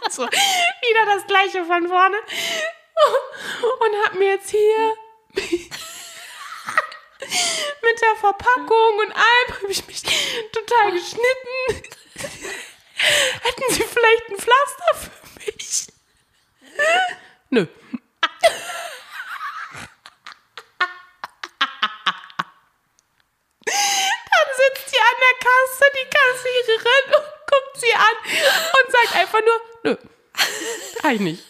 also 0.03 0.23
wieder 0.23 1.05
das 1.05 1.25
gleiche 1.27 1.63
von 1.65 1.87
vorne. 1.87 2.17
Und 3.61 4.05
habe 4.05 4.17
mir 4.17 4.33
jetzt 4.33 4.49
hier 4.49 4.93
mit 7.81 8.01
der 8.01 8.15
Verpackung 8.19 8.99
und 8.99 9.11
allem 9.11 9.61
habe 9.61 9.71
ich 9.71 9.87
mich 9.87 10.03
total 10.51 10.91
geschnitten. 10.91 11.89
Hätten 13.41 13.63
Sie 13.69 13.83
vielleicht 13.83 14.29
ein 14.29 14.37
Pflaster 14.37 14.95
für 14.95 15.11
mich? 15.51 15.92
Nö. 17.49 17.67
Dann 23.65 24.49
sitzt 24.57 24.89
sie 24.89 24.99
an 24.99 25.17
der 25.19 25.35
Kasse, 25.39 25.85
die 25.93 26.07
Kassiererin, 26.09 27.05
und 27.17 27.27
guckt 27.49 27.75
sie 27.75 27.93
an 27.93 28.17
und 28.79 28.91
sagt 28.91 29.11
einfach 29.15 29.41
nur, 29.41 29.59
nö, 29.83 29.95
kann 31.01 31.15
ich 31.15 31.21
nicht. 31.21 31.43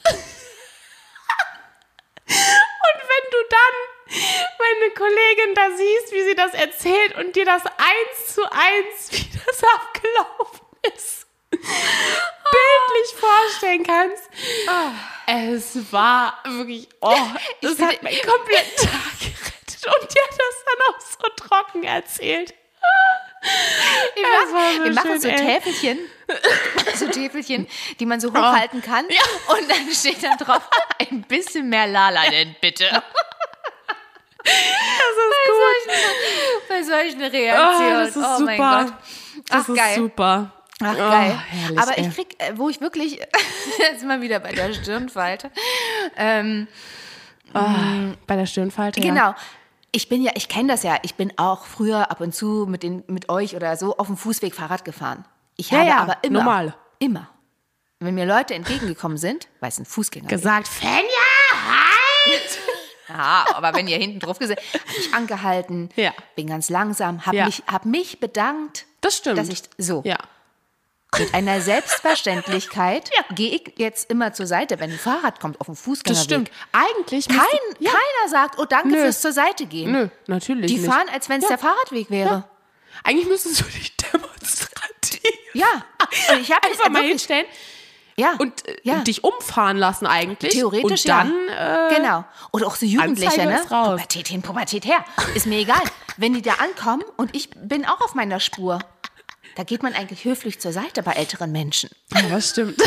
Und 2.26 3.00
wenn 3.10 3.26
du 3.32 3.40
dann 3.50 3.76
meine 4.60 4.90
Kollegin 4.94 5.56
da 5.56 5.72
siehst, 5.76 6.12
wie 6.12 6.24
sie 6.24 6.36
das 6.36 6.54
erzählt 6.54 7.16
und 7.16 7.36
dir 7.36 7.46
das 7.46 7.66
eins 7.66 8.34
zu 8.34 8.44
eins, 8.44 9.12
wie 9.12 9.30
das 9.46 9.64
abgelaufen 9.64 10.66
ist, 10.96 11.23
bildlich 11.64 13.20
vorstellen 13.20 13.84
kannst. 13.84 14.24
Es 15.26 15.92
war 15.92 16.40
wirklich, 16.46 16.88
oh, 17.02 17.16
das 17.62 17.80
hat 17.80 18.04
meinen 18.04 18.22
kompletten 18.22 18.76
Tag 18.88 19.20
gerettet 19.20 19.86
und 19.86 20.14
die 20.14 20.20
hat 20.20 20.32
das 20.32 20.64
dann 20.66 20.82
auch 20.90 21.00
so 21.00 21.30
trocken 21.48 21.84
erzählt. 21.84 22.54
Wir 24.16 24.24
Das 24.24 24.52
machen, 24.54 24.78
so 24.78 24.84
wir 24.84 24.94
machen 24.94 25.22
so 25.22 25.28
ey. 25.28 25.36
Täfelchen, 25.36 26.00
so 26.96 27.08
Täfelchen, 27.10 27.68
die 28.00 28.06
man 28.06 28.20
so 28.22 28.32
hochhalten 28.32 28.82
kann. 28.82 29.06
Und 29.06 29.70
dann 29.70 29.90
steht 29.94 30.24
da 30.24 30.36
drauf, 30.38 30.62
ein 31.00 31.24
bisschen 31.24 31.68
mehr 31.70 31.88
Lala 31.88 32.30
denn 32.30 32.56
bitte. 32.62 32.86
Das 34.46 34.54
ist 34.54 35.48
gut. 35.48 35.94
Bei 36.70 36.84
solchen 36.84 37.22
Oh, 37.22 37.28
Reaktionen. 37.28 38.00
das 38.06 38.10
ist 38.10 38.18
oh 38.18 38.38
super. 38.40 38.44
mein 38.46 38.58
Gott. 38.58 38.94
Das 39.50 39.64
Ach, 39.64 39.70
ist 39.70 39.76
geil. 39.76 39.96
super. 39.96 40.52
Ach, 40.82 40.94
Oh, 40.94 40.98
geil. 40.98 41.40
herrlich, 41.50 41.80
Aber 41.80 41.98
ich 41.98 42.10
krieg, 42.14 42.36
äh, 42.40 42.54
wo 42.58 42.70
ich 42.70 42.82
wirklich, 42.82 43.14
jetzt 43.80 44.00
sind 44.00 44.08
wir 44.10 44.22
wieder 44.22 44.40
bei 44.40 44.52
der 44.52 44.74
Stirnfalte. 44.74 45.52
Ähm, 46.18 46.68
Bei 47.54 48.36
der 48.36 48.46
Stirnfalte. 48.46 49.00
Ja. 49.00 49.08
Genau. 49.14 49.36
Ich 49.92 50.10
bin 50.10 50.24
ja, 50.24 50.32
ich 50.36 50.50
kenne 50.50 50.70
das 50.70 50.82
ja. 50.84 50.98
Ich 51.04 51.14
bin 51.16 51.32
auch 51.38 51.66
früher 51.66 52.10
ab 52.10 52.20
und 52.20 52.34
zu 52.34 52.66
mit, 52.68 52.82
den, 52.82 53.04
mit 53.08 53.30
euch 53.30 53.56
oder 53.56 53.78
so 53.78 53.96
auf 53.98 54.08
dem 54.08 54.18
Fußweg 54.18 54.56
Fahrrad 54.56 54.84
gefahren. 54.86 55.24
Ich 55.56 55.70
Ja, 55.70 55.78
habe 55.80 55.88
ja, 55.90 55.98
aber 55.98 56.18
immer, 56.24 56.40
normal. 56.40 56.76
immer, 56.98 57.30
wenn 58.00 58.16
mir 58.16 58.26
Leute 58.26 58.56
entgegengekommen 58.56 59.18
sind, 59.20 59.48
weil 59.60 59.70
es 59.70 59.78
ein 59.78 59.86
Fußgänger 59.86 60.28
Gesagt, 60.28 60.68
Fenja, 60.68 61.00
halt! 61.52 62.60
Ja, 63.10 63.46
aber 63.54 63.76
wenn 63.76 63.88
ihr 63.88 63.98
hinten 63.98 64.20
drauf 64.22 64.40
gesehen, 64.40 64.56
habe 64.74 64.98
ich 64.98 65.14
angehalten, 65.14 65.90
Ja. 65.96 66.14
bin 66.36 66.48
ganz 66.48 66.70
langsam, 66.70 67.26
habe 67.28 67.36
Ja. 67.36 67.46
mich, 67.46 67.62
hab 67.72 67.86
mich 67.86 68.20
bedankt, 68.22 68.86
Das 69.02 69.18
stimmt. 69.18 69.38
dass 69.38 69.50
ich 69.50 69.62
so 69.78 70.02
ja. 70.06 70.18
Mit 71.20 71.34
einer 71.34 71.62
Selbstverständlichkeit 71.62 73.10
gehe 73.36 73.52
ich 73.56 73.74
jetzt 73.78 74.10
immer 74.10 74.34
zur 74.34 74.48
Seite, 74.48 74.80
wenn 74.80 74.92
ein 74.92 74.98
Fahrrad 75.00 75.40
kommt 75.40 75.60
auf 75.62 75.68
dem 75.68 75.76
Fußgängerweg. 75.76 76.16
Das 76.18 76.24
stimmt. 76.24 76.52
Eigentlich 76.72 77.28
Kein, 77.28 77.38
ja. 77.80 77.92
Keiner 77.92 78.30
sagt, 78.30 78.60
oh 78.60 78.66
danke 78.66 78.90
Nö. 78.90 78.98
fürs 79.02 79.22
zur 79.22 79.32
Seite 79.34 79.66
gehen. 79.66 79.92
Nö, 79.92 80.08
natürlich 80.28 80.68
Die 80.72 80.78
nicht. 80.78 80.92
fahren, 80.92 81.08
als 81.14 81.30
wenn 81.30 81.38
es 81.38 81.44
Ja. 81.44 81.50
der 81.50 81.58
Fahrradweg 81.60 82.10
wäre. 82.10 82.44
Eigentlich 83.04 83.28
müsstest 83.28 83.62
du 83.62 83.66
dich 83.66 83.96
demonstrativ 83.98 85.22
Ja. 85.54 85.68
Und 86.32 86.42
ich 86.42 86.52
habe 86.52 86.64
einfach 86.68 86.90
mal 86.90 86.94
wirklich, 87.02 87.10
hinstellen 87.10 87.46
ja. 88.16 88.34
und 88.40 88.68
äh, 88.68 88.78
ja. 88.84 89.00
dich 89.00 89.24
umfahren 89.24 89.78
lassen 89.78 90.06
eigentlich. 90.06 90.54
Theoretisch 90.54 91.06
und 91.06 91.10
dann, 91.10 91.34
ja. 91.50 91.88
Äh, 91.90 91.96
genau. 91.96 92.26
Oder 92.52 92.68
auch 92.68 92.76
so 92.76 92.86
Jugendliche, 92.86 93.42
Anzeige 93.42 93.50
ne? 93.50 93.62
Pubertät 93.68 94.28
hin, 94.28 94.42
Pubertät 94.42 94.86
her. 94.86 95.04
Ist 95.36 95.46
mir 95.48 95.60
egal. 95.60 95.82
Wenn 96.18 96.34
die 96.34 96.42
da 96.44 96.54
ankommen 96.56 97.04
und 97.18 97.36
ich 97.36 97.50
bin 97.56 97.86
auch 97.86 98.02
auf 98.02 98.14
meiner 98.14 98.40
Spur, 98.40 98.80
da 99.56 99.64
geht 99.64 99.84
man 99.84 99.94
eigentlich 99.94 100.26
höflich 100.26 100.60
zur 100.60 100.72
Seite 100.72 101.04
bei 101.04 101.14
älteren 101.14 101.52
Menschen. 101.52 101.90
Ja, 102.14 102.22
das 102.30 102.50
stimmt. 102.50 102.82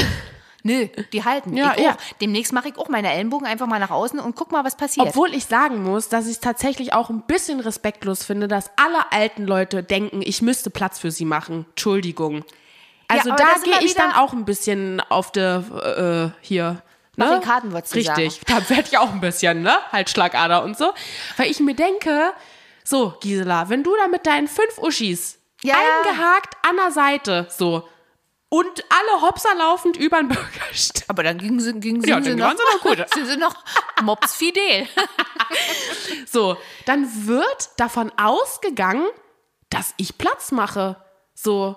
Nö, 0.62 0.88
die 1.12 1.22
halten. 1.22 1.56
Ja, 1.56 1.78
ja. 1.78 1.96
Demnächst 2.20 2.52
mache 2.52 2.68
ich 2.68 2.76
auch 2.76 2.88
meine 2.88 3.12
Ellenbogen 3.12 3.46
einfach 3.46 3.68
mal 3.68 3.78
nach 3.78 3.90
außen 3.90 4.18
und 4.18 4.34
guck 4.34 4.50
mal, 4.50 4.64
was 4.64 4.76
passiert. 4.76 5.06
Obwohl 5.06 5.32
ich 5.32 5.44
sagen 5.44 5.84
muss, 5.84 6.08
dass 6.08 6.26
ich 6.26 6.32
es 6.32 6.40
tatsächlich 6.40 6.92
auch 6.92 7.08
ein 7.08 7.22
bisschen 7.22 7.60
respektlos 7.60 8.24
finde, 8.24 8.48
dass 8.48 8.70
alle 8.76 9.12
alten 9.12 9.46
Leute 9.46 9.84
denken, 9.84 10.22
ich 10.22 10.42
müsste 10.42 10.70
Platz 10.70 10.98
für 10.98 11.12
sie 11.12 11.24
machen. 11.24 11.66
Entschuldigung. 11.70 12.44
Also 13.06 13.30
aber 13.30 13.40
da 13.40 13.60
gehe 13.62 13.86
ich 13.86 13.94
dann 13.94 14.12
auch 14.12 14.32
ein 14.32 14.44
bisschen 14.44 15.00
auf 15.08 15.30
der, 15.30 16.32
äh, 16.34 16.44
hier. 16.44 16.82
Auf 17.18 17.28
Ne? 17.28 17.38
den 17.38 17.48
Karten, 17.48 17.72
würdest 17.72 17.94
du 17.94 17.98
Richtig, 17.98 18.40
da 18.46 18.68
werde 18.68 18.88
ich 18.90 18.98
auch 18.98 19.12
ein 19.12 19.20
bisschen, 19.20 19.62
ne? 19.62 19.74
Halt 19.92 20.10
Schlagader 20.10 20.64
und 20.64 20.76
so. 20.76 20.92
Weil 21.36 21.48
ich 21.50 21.60
mir 21.60 21.74
denke, 21.74 22.32
so, 22.82 23.14
Gisela, 23.20 23.68
wenn 23.68 23.84
du 23.84 23.94
da 23.96 24.08
mit 24.08 24.26
deinen 24.26 24.48
fünf 24.48 24.78
Uschis 24.78 25.38
Ja. 25.66 25.74
eingehakt 26.04 26.56
an 26.62 26.76
der 26.76 26.90
Seite, 26.90 27.46
so, 27.50 27.88
und 28.48 28.84
alle 28.88 29.22
hopser 29.22 29.54
laufend 29.56 29.96
über 29.96 30.18
den 30.18 30.28
Bürgersteig. 30.28 31.04
aber 31.08 31.22
dann 31.24 31.38
gingen 31.38 31.58
sie, 31.60 31.74
gingen 31.80 32.02
Ja, 32.04 32.22
sie 32.22 32.34
noch, 32.36 32.50
sie 32.52 32.56
noch 32.76 32.80
gut. 32.82 33.04
sind 33.12 33.26
sie 33.26 33.36
noch 33.36 33.54
Mops 34.02 34.34
fidel. 34.34 34.86
So, 36.26 36.56
dann 36.86 37.08
wird 37.26 37.68
davon 37.76 38.10
ausgegangen, 38.18 39.06
dass 39.70 39.94
ich 39.96 40.18
Platz 40.18 40.50
mache. 40.52 40.96
So. 41.34 41.76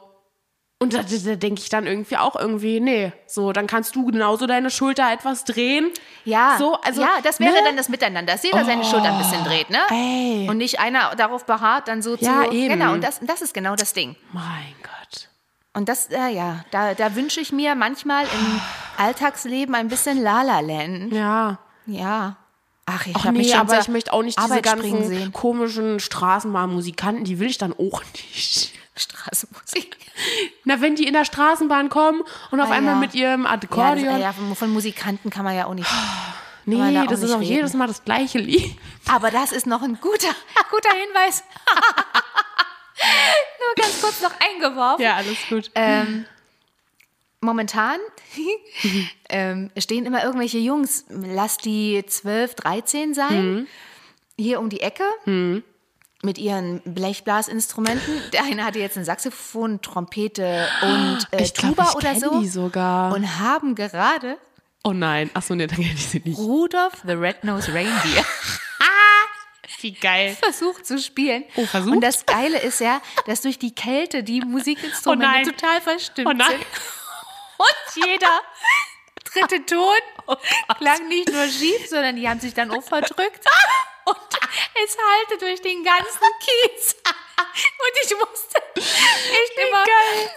Und 0.82 0.94
da, 0.94 1.02
da 1.04 1.36
denke 1.36 1.62
ich 1.62 1.68
dann 1.68 1.86
irgendwie 1.86 2.16
auch 2.16 2.38
irgendwie, 2.38 2.80
nee, 2.80 3.12
so, 3.28 3.52
dann 3.52 3.68
kannst 3.68 3.98
du 3.98 4.06
genauso 4.06 4.48
deine 4.48 4.70
Schulter 4.72 5.12
etwas 5.12 5.44
drehen. 5.44 5.90
Ja, 6.24 6.56
So, 6.58 6.76
also, 6.82 7.02
ja, 7.02 7.10
das 7.22 7.42
wäre 7.42 7.52
ne? 7.52 7.60
dann 7.66 7.76
das 7.76 7.90
Miteinander, 7.90 8.32
dass 8.34 8.44
jeder 8.44 8.64
seine 8.64 8.86
Schulter 8.86 9.12
ein 9.12 9.18
bisschen 9.18 9.44
dreht, 9.44 9.70
ne? 9.70 9.80
Ey. 9.90 10.48
Und 10.50 10.58
nicht 10.58 10.80
einer 10.80 11.14
darauf 11.18 11.46
beharrt, 11.46 11.90
dann 11.90 12.02
so 12.02 12.16
Ja, 12.16 12.46
zu. 12.46 12.52
eben. 12.52 12.80
Genau, 12.80 12.94
und 12.94 13.04
das, 13.04 13.20
das 13.22 13.42
ist 13.42 13.54
genau 13.54 13.76
das 13.76 13.92
Ding. 13.92 14.16
Mein 14.32 14.74
Gott. 14.82 15.28
Und 15.74 15.90
das, 15.90 16.08
äh, 16.12 16.30
ja, 16.30 16.64
da, 16.72 16.94
da 16.94 17.14
wünsche 17.14 17.42
ich 17.42 17.52
mir 17.52 17.76
manchmal 17.76 18.24
im 18.24 18.62
Alltagsleben 18.98 19.76
ein 19.76 19.90
bisschen 19.90 20.22
Lala-Land. 20.24 21.12
Ja. 21.12 21.60
Ja. 21.88 22.38
Ach, 22.86 23.06
ich 23.06 23.14
habe 23.16 23.34
mich 23.34 23.48
nee, 23.48 23.52
schon 23.54 23.60
aber 23.62 23.80
ich 23.80 23.88
möchte 23.90 24.14
auch 24.14 24.24
nicht 24.24 24.38
diese 24.40 24.50
Arbeit 24.52 24.68
springen 24.68 25.10
ganzen 25.10 25.34
komischen 25.34 26.00
Straßenbahnmusikanten, 26.00 27.24
die 27.26 27.38
will 27.40 27.50
ich 27.50 27.58
dann 27.58 27.74
auch 27.74 28.02
nicht. 28.34 28.74
Straßenmusik. 29.00 29.98
Na, 30.66 30.82
wenn 30.82 30.96
die 30.96 31.06
in 31.08 31.14
der 31.14 31.26
Straßenbahn 31.26 31.90
kommen 31.90 32.22
und 32.52 32.60
auf 32.62 32.70
Ah, 32.70 32.74
einmal 32.74 32.96
ja. 32.96 33.00
mit 33.00 33.16
ihrem 33.16 33.44
Ja, 33.46 33.56
das, 33.58 33.64
Akkordeon. 33.72 34.20
ja, 34.20 34.34
von, 34.34 34.56
von 34.56 34.70
Musikanten 34.72 35.30
kann 35.30 35.44
man 35.46 35.56
ja 35.56 35.66
auch 35.66 35.74
nicht. 35.74 35.90
da 35.90 35.92
nee, 36.66 37.00
auch 37.00 37.08
das 37.08 37.22
ist 37.24 37.32
auch 37.32 37.40
reden. 37.40 37.52
jedes 37.52 37.74
Mal 37.74 37.88
das 37.88 38.04
gleiche 38.04 38.38
Lied. 38.40 38.76
Aber 39.10 39.32
das 39.32 39.52
ist 39.52 39.66
noch 39.66 39.82
ein 39.82 40.00
guter, 40.02 40.36
guter 40.70 40.92
Hinweis. 40.94 41.44
Nur 43.60 43.76
ganz 43.86 44.02
kurz 44.02 44.22
noch 44.22 44.34
eingeworfen. 44.40 45.02
Ja, 45.04 45.16
alles 45.16 45.38
gut. 45.50 45.72
Ähm, 45.76 46.26
momentan 47.42 48.00
ähm, 49.30 49.72
stehen 49.78 50.06
immer 50.06 50.24
irgendwelche 50.24 50.58
Jungs, 50.58 51.06
lass 51.10 51.58
die 51.58 52.04
12, 52.06 52.56
13 52.56 53.14
sein, 53.14 53.68
hier 54.38 54.60
um 54.60 54.70
die 54.70 54.82
Ecke. 54.82 55.04
Mit 56.22 56.38
ihren 56.38 56.82
Blechblasinstrumenten. 56.82 58.22
Der 58.34 58.44
eine 58.44 58.66
hatte 58.66 58.80
jetzt 58.80 58.98
ein 58.98 59.06
Saxophon, 59.06 59.82
Trompete 59.82 60.68
und 60.82 61.20
äh, 61.32 61.44
ich 61.44 61.54
glaub, 61.54 61.76
Tuba 61.76 61.90
ich 61.90 61.96
oder 61.96 62.16
so. 62.16 62.40
die 62.42 62.48
sogar. 62.50 63.14
Und 63.14 63.40
haben 63.40 63.74
gerade 63.76 64.38
oh 64.84 64.92
nein, 64.92 65.30
achso, 65.34 65.56
nee, 65.56 65.68
dann 65.68 65.78
kenne 65.78 65.94
ich 65.94 66.08
sie 66.08 66.22
nicht. 66.26 66.38
Rudolph 66.38 67.02
the 67.06 67.14
Red-Nosed 67.14 67.70
Reindeer 67.70 68.26
Wie 69.82 69.94
geil. 69.94 70.36
versucht 70.42 70.86
zu 70.86 71.00
spielen. 71.00 71.46
Oh, 71.56 71.66
versucht? 71.66 71.96
Und 71.96 72.02
das 72.02 72.26
Geile 72.26 72.60
ist 72.60 72.82
ja, 72.82 73.02
dass 73.28 73.42
durch 73.42 73.58
die 73.60 73.74
Kälte 73.74 74.24
die 74.24 74.42
Musikinstrumente 74.46 75.50
Oh 75.50 75.52
total 75.54 75.80
verstimmt 75.82 76.28
Oh 76.28 76.34
nein. 76.34 76.50
sind. 76.50 76.62
Und 77.60 78.06
jeder 78.08 78.42
dritte 79.48 79.66
Ton 79.66 79.98
klang 80.78 81.08
nicht 81.08 81.32
nur 81.32 81.48
schief, 81.48 81.88
sondern 81.88 82.16
die 82.16 82.28
haben 82.28 82.40
sich 82.40 82.54
dann 82.54 82.72
auch 82.72 82.84
verdrückt. 82.84 83.46
Und 84.06 84.18
es 84.84 84.98
hallte 84.98 85.46
durch 85.46 85.62
den 85.62 85.84
ganzen 85.84 86.28
Kiez. 86.40 86.96
Und 87.80 87.94
ich 88.04 88.16
musste 88.16 88.62
echt 88.76 89.68
immer 89.68 89.84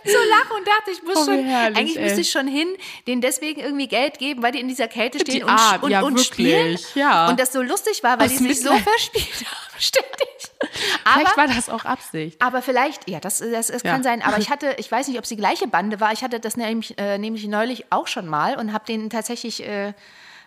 so 0.05 0.19
lachen 0.31 0.57
und 0.57 0.67
dachte, 0.67 0.91
ich 0.91 1.03
muss 1.03 1.17
Oh, 1.17 1.21
wie 1.23 1.37
schon, 1.37 1.45
herrlich, 1.45 1.79
eigentlich 1.79 1.97
ey. 1.97 2.03
müsste 2.05 2.21
ich 2.23 2.31
schon 2.31 2.47
hin, 2.49 2.69
denen 3.07 3.21
deswegen 3.21 3.61
irgendwie 3.61 3.88
Geld 3.88 4.19
geben, 4.19 4.43
weil 4.43 4.53
die 4.53 4.61
in 4.61 4.69
dieser 4.69 4.88
Kälte 4.88 5.21
stehen 5.21 5.35
Die 5.37 5.43
und, 5.45 5.83
und, 5.83 5.91
ja, 5.91 6.01
und 6.03 6.19
spielen. 6.21 6.79
ja. 6.95 7.29
Und 7.29 7.38
das 7.38 7.53
so 7.53 7.62
lustig 7.62 8.03
war, 8.03 8.19
weil 8.19 8.27
Aus 8.27 8.37
die 8.37 8.38
sich 8.49 8.61
so 8.62 8.73
verspielt 8.77 9.27
haben, 9.47 9.81
ständig. 9.81 10.29
Aber 11.05 11.21
Vielleicht 11.21 11.37
war 11.37 11.47
das 11.49 11.69
auch 11.69 11.85
Absicht. 11.85 12.41
aber 12.41 12.62
vielleicht, 12.62 13.09
ja, 13.11 13.19
das, 13.21 13.38
das, 13.38 13.67
das 13.67 13.83
Ja. 13.83 13.91
kann 13.93 14.03
sein. 14.05 14.23
Aber 14.23 14.38
ich 14.38 14.49
hatte, 14.49 14.75
ich 14.79 14.91
weiß 14.91 15.09
nicht, 15.09 15.19
ob 15.19 15.25
es 15.25 15.29
die 15.29 15.37
gleiche 15.37 15.67
Bande 15.67 15.99
war. 16.01 16.12
Ich 16.12 16.23
hatte 16.23 16.38
das 16.41 16.57
nämlich, 16.57 16.97
äh, 16.99 17.19
nämlich 17.19 17.47
neulich 17.49 17.87
auch 17.91 18.07
schon 18.07 18.27
mal 18.29 18.57
und 18.57 18.73
habe 18.73 18.85
denen 18.87 19.11
tatsächlich 19.11 19.67
äh, 19.67 19.93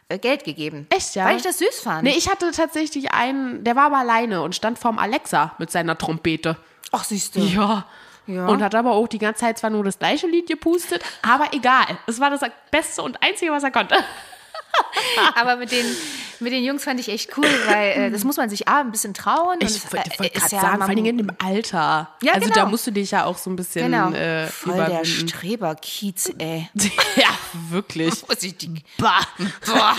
Geld 0.09 0.43
gegeben. 0.43 0.87
Echt, 0.89 1.15
ja? 1.15 1.25
Weil 1.25 1.37
ich 1.37 1.43
das 1.43 1.57
süß 1.57 1.81
fand. 1.81 2.03
Nee, 2.03 2.13
ich 2.15 2.29
hatte 2.29 2.51
tatsächlich 2.51 3.11
einen, 3.11 3.63
der 3.63 3.75
war 3.75 3.87
aber 3.87 3.97
alleine 3.97 4.43
und 4.43 4.55
stand 4.55 4.77
vorm 4.77 4.99
Alexa 4.99 5.55
mit 5.57 5.71
seiner 5.71 5.97
Trompete. 5.97 6.57
Ach, 6.91 7.03
siehst 7.03 7.35
du. 7.35 7.39
Ja. 7.39 7.85
Ja. 8.27 8.47
Und 8.47 8.63
hat 8.63 8.73
aber 8.73 8.93
auch 8.93 9.07
die 9.07 9.19
ganze 9.19 9.41
Zeit 9.41 9.59
zwar 9.59 9.69
nur 9.69 9.83
das 9.83 9.99
gleiche 9.99 10.25
Lied 10.27 10.47
gepustet, 10.47 11.03
aber 11.21 11.53
egal. 11.53 11.85
Es 12.07 12.19
war 12.19 12.31
das 12.31 12.41
Beste 12.71 13.03
und 13.03 13.21
Einzige, 13.21 13.51
was 13.51 13.63
er 13.63 13.71
konnte. 13.71 13.95
Aber 15.35 15.55
mit 15.55 15.71
den, 15.71 15.85
mit 16.39 16.51
den 16.53 16.63
Jungs 16.63 16.83
fand 16.83 16.99
ich 16.99 17.09
echt 17.09 17.37
cool, 17.37 17.45
weil 17.67 17.91
äh, 17.91 18.11
das 18.11 18.23
muss 18.25 18.37
man 18.37 18.49
sich 18.49 18.67
A, 18.67 18.81
ein 18.81 18.91
bisschen 18.91 19.13
trauen. 19.13 19.57
Ich 19.61 19.67
es, 19.69 19.93
wollte 19.93 20.11
äh, 20.11 20.19
wollt 20.19 20.35
ist 20.35 20.41
gerade 20.41 20.55
ja 20.55 20.61
sagen, 20.61 20.83
vor 20.83 20.95
Dingen 20.95 21.05
in 21.05 21.17
dem 21.17 21.31
Alter. 21.43 22.09
Ja, 22.21 22.33
also 22.33 22.47
genau. 22.49 22.55
da 22.61 22.65
musst 22.65 22.87
du 22.87 22.91
dich 22.91 23.11
ja 23.11 23.25
auch 23.25 23.37
so 23.37 23.49
ein 23.49 23.55
bisschen 23.55 23.91
Genau. 23.91 24.11
äh, 24.11 24.47
Voll 24.47 24.75
der 24.75 24.87
überwinden. 24.87 25.27
Streberkiez, 25.29 26.33
ey. 26.37 26.69
ja, 27.15 27.29
wirklich. 27.69 28.13
Vorsichtig. 28.25 28.83
Bah. 28.97 29.19
Boah. 29.65 29.95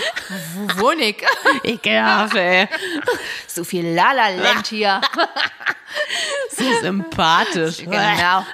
Wo 0.55 0.81
wohne 0.81 1.03
ich? 1.09 1.23
Ekelhaft, 1.63 2.35
ey. 2.35 2.67
So 3.47 3.63
viel 3.63 3.85
Lala-Land 3.93 4.67
hier. 4.67 5.01
So 6.51 6.63
sympathisch. 6.81 7.77
genau. 7.77 8.45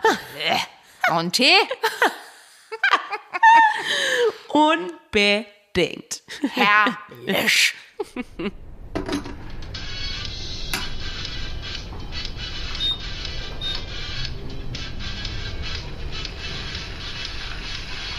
Und 1.12 1.34
Tee? 1.34 1.52
Unbedingt. 4.50 5.48
Herrlich. 6.54 7.74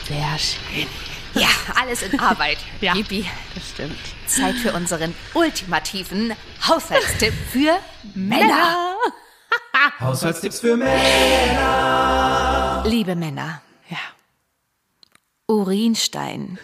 Sehr 0.07 0.38
schön. 0.38 0.87
Ja, 1.35 1.49
alles 1.75 2.03
in 2.03 2.19
Arbeit. 2.21 2.59
Ja. 2.81 2.95
Yippie. 2.95 3.27
Das 3.55 3.71
stimmt. 3.71 3.99
Zeit 4.27 4.55
für 4.57 4.73
unseren 4.73 5.14
ultimativen 5.35 6.35
Haushaltstipp 6.67 7.35
für 7.51 7.79
Männer. 8.14 8.97
Haushaltstipps 10.01 10.61
für 10.61 10.77
Männer. 10.77 12.83
Liebe 12.87 13.17
Männer, 13.17 13.62
Ja. 13.88 13.99
Urinstein. 15.47 16.59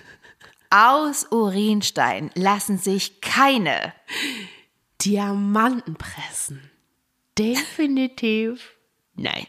Aus 0.70 1.26
Urinstein 1.30 2.30
lassen 2.34 2.78
sich 2.78 3.20
keine 3.20 3.92
Diamanten 5.00 5.96
pressen. 5.96 6.70
Definitiv 7.38 8.70
nein. 9.14 9.46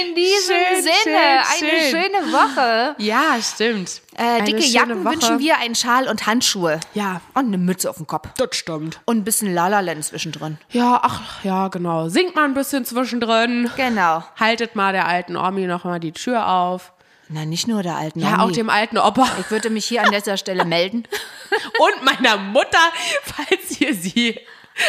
In 0.00 0.14
diesem 0.16 0.54
Schön, 0.56 0.82
Sinne, 0.82 0.94
schön, 1.02 1.68
eine 1.68 1.80
schön. 1.80 1.90
schöne 1.90 2.32
Woche. 2.32 2.94
Ja, 2.98 3.36
stimmt. 3.40 4.02
Äh, 4.16 4.42
dicke 4.42 4.64
Jacken 4.64 5.04
Woche. 5.04 5.12
wünschen 5.14 5.38
wir, 5.38 5.58
einen 5.58 5.74
Schal 5.76 6.08
und 6.08 6.26
Handschuhe. 6.26 6.80
Ja. 6.94 7.20
Und 7.34 7.46
eine 7.46 7.58
Mütze 7.58 7.88
auf 7.90 7.96
dem 7.96 8.06
Kopf. 8.06 8.28
Das 8.36 8.56
stimmt. 8.56 9.00
Und 9.04 9.18
ein 9.18 9.24
bisschen 9.24 9.54
Lalaland 9.54 10.04
zwischendrin. 10.04 10.58
Ja, 10.70 11.00
ach, 11.02 11.44
ja, 11.44 11.68
genau. 11.68 12.08
Singt 12.08 12.34
mal 12.34 12.44
ein 12.44 12.54
bisschen 12.54 12.84
zwischendrin. 12.84 13.70
Genau. 13.76 14.24
Haltet 14.36 14.74
mal 14.74 14.92
der 14.92 15.06
alten 15.06 15.36
Omi 15.36 15.66
noch 15.66 15.84
mal 15.84 16.00
die 16.00 16.12
Tür 16.12 16.48
auf. 16.48 16.92
Na, 17.28 17.44
nicht 17.44 17.66
nur 17.68 17.82
der 17.82 17.96
alten 17.96 18.20
Ja, 18.20 18.34
Omi. 18.34 18.42
auch 18.42 18.52
dem 18.52 18.68
alten 18.70 18.98
Opa. 18.98 19.26
Ich 19.40 19.50
würde 19.50 19.70
mich 19.70 19.84
hier 19.86 20.02
an 20.02 20.10
dieser 20.12 20.36
Stelle 20.36 20.64
melden. 20.64 21.04
Und 21.78 22.04
meiner 22.04 22.36
Mutter, 22.36 22.78
falls 23.22 23.80
ihr 23.80 23.94
sie 23.94 24.38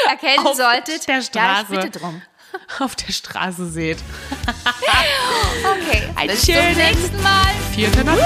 Erkennen 0.09 0.45
Auf 0.45 0.55
solltet. 0.57 1.07
der 1.07 1.15
Ja, 1.15 1.19
ich 1.21 1.25
Straße. 1.27 1.65
bitte 1.69 1.99
drum. 1.99 2.21
auf 2.79 2.95
der 2.95 3.11
Straße 3.13 3.69
seht. 3.69 3.97
Okay. 5.87 6.03
Ein 6.15 6.27
Bis 6.27 6.41
zum 6.45 6.53
schönes- 6.55 6.77
nächsten 6.77 7.21
Mal. 7.23 7.45
Vierte 7.73 8.03
Nacht. 8.03 8.19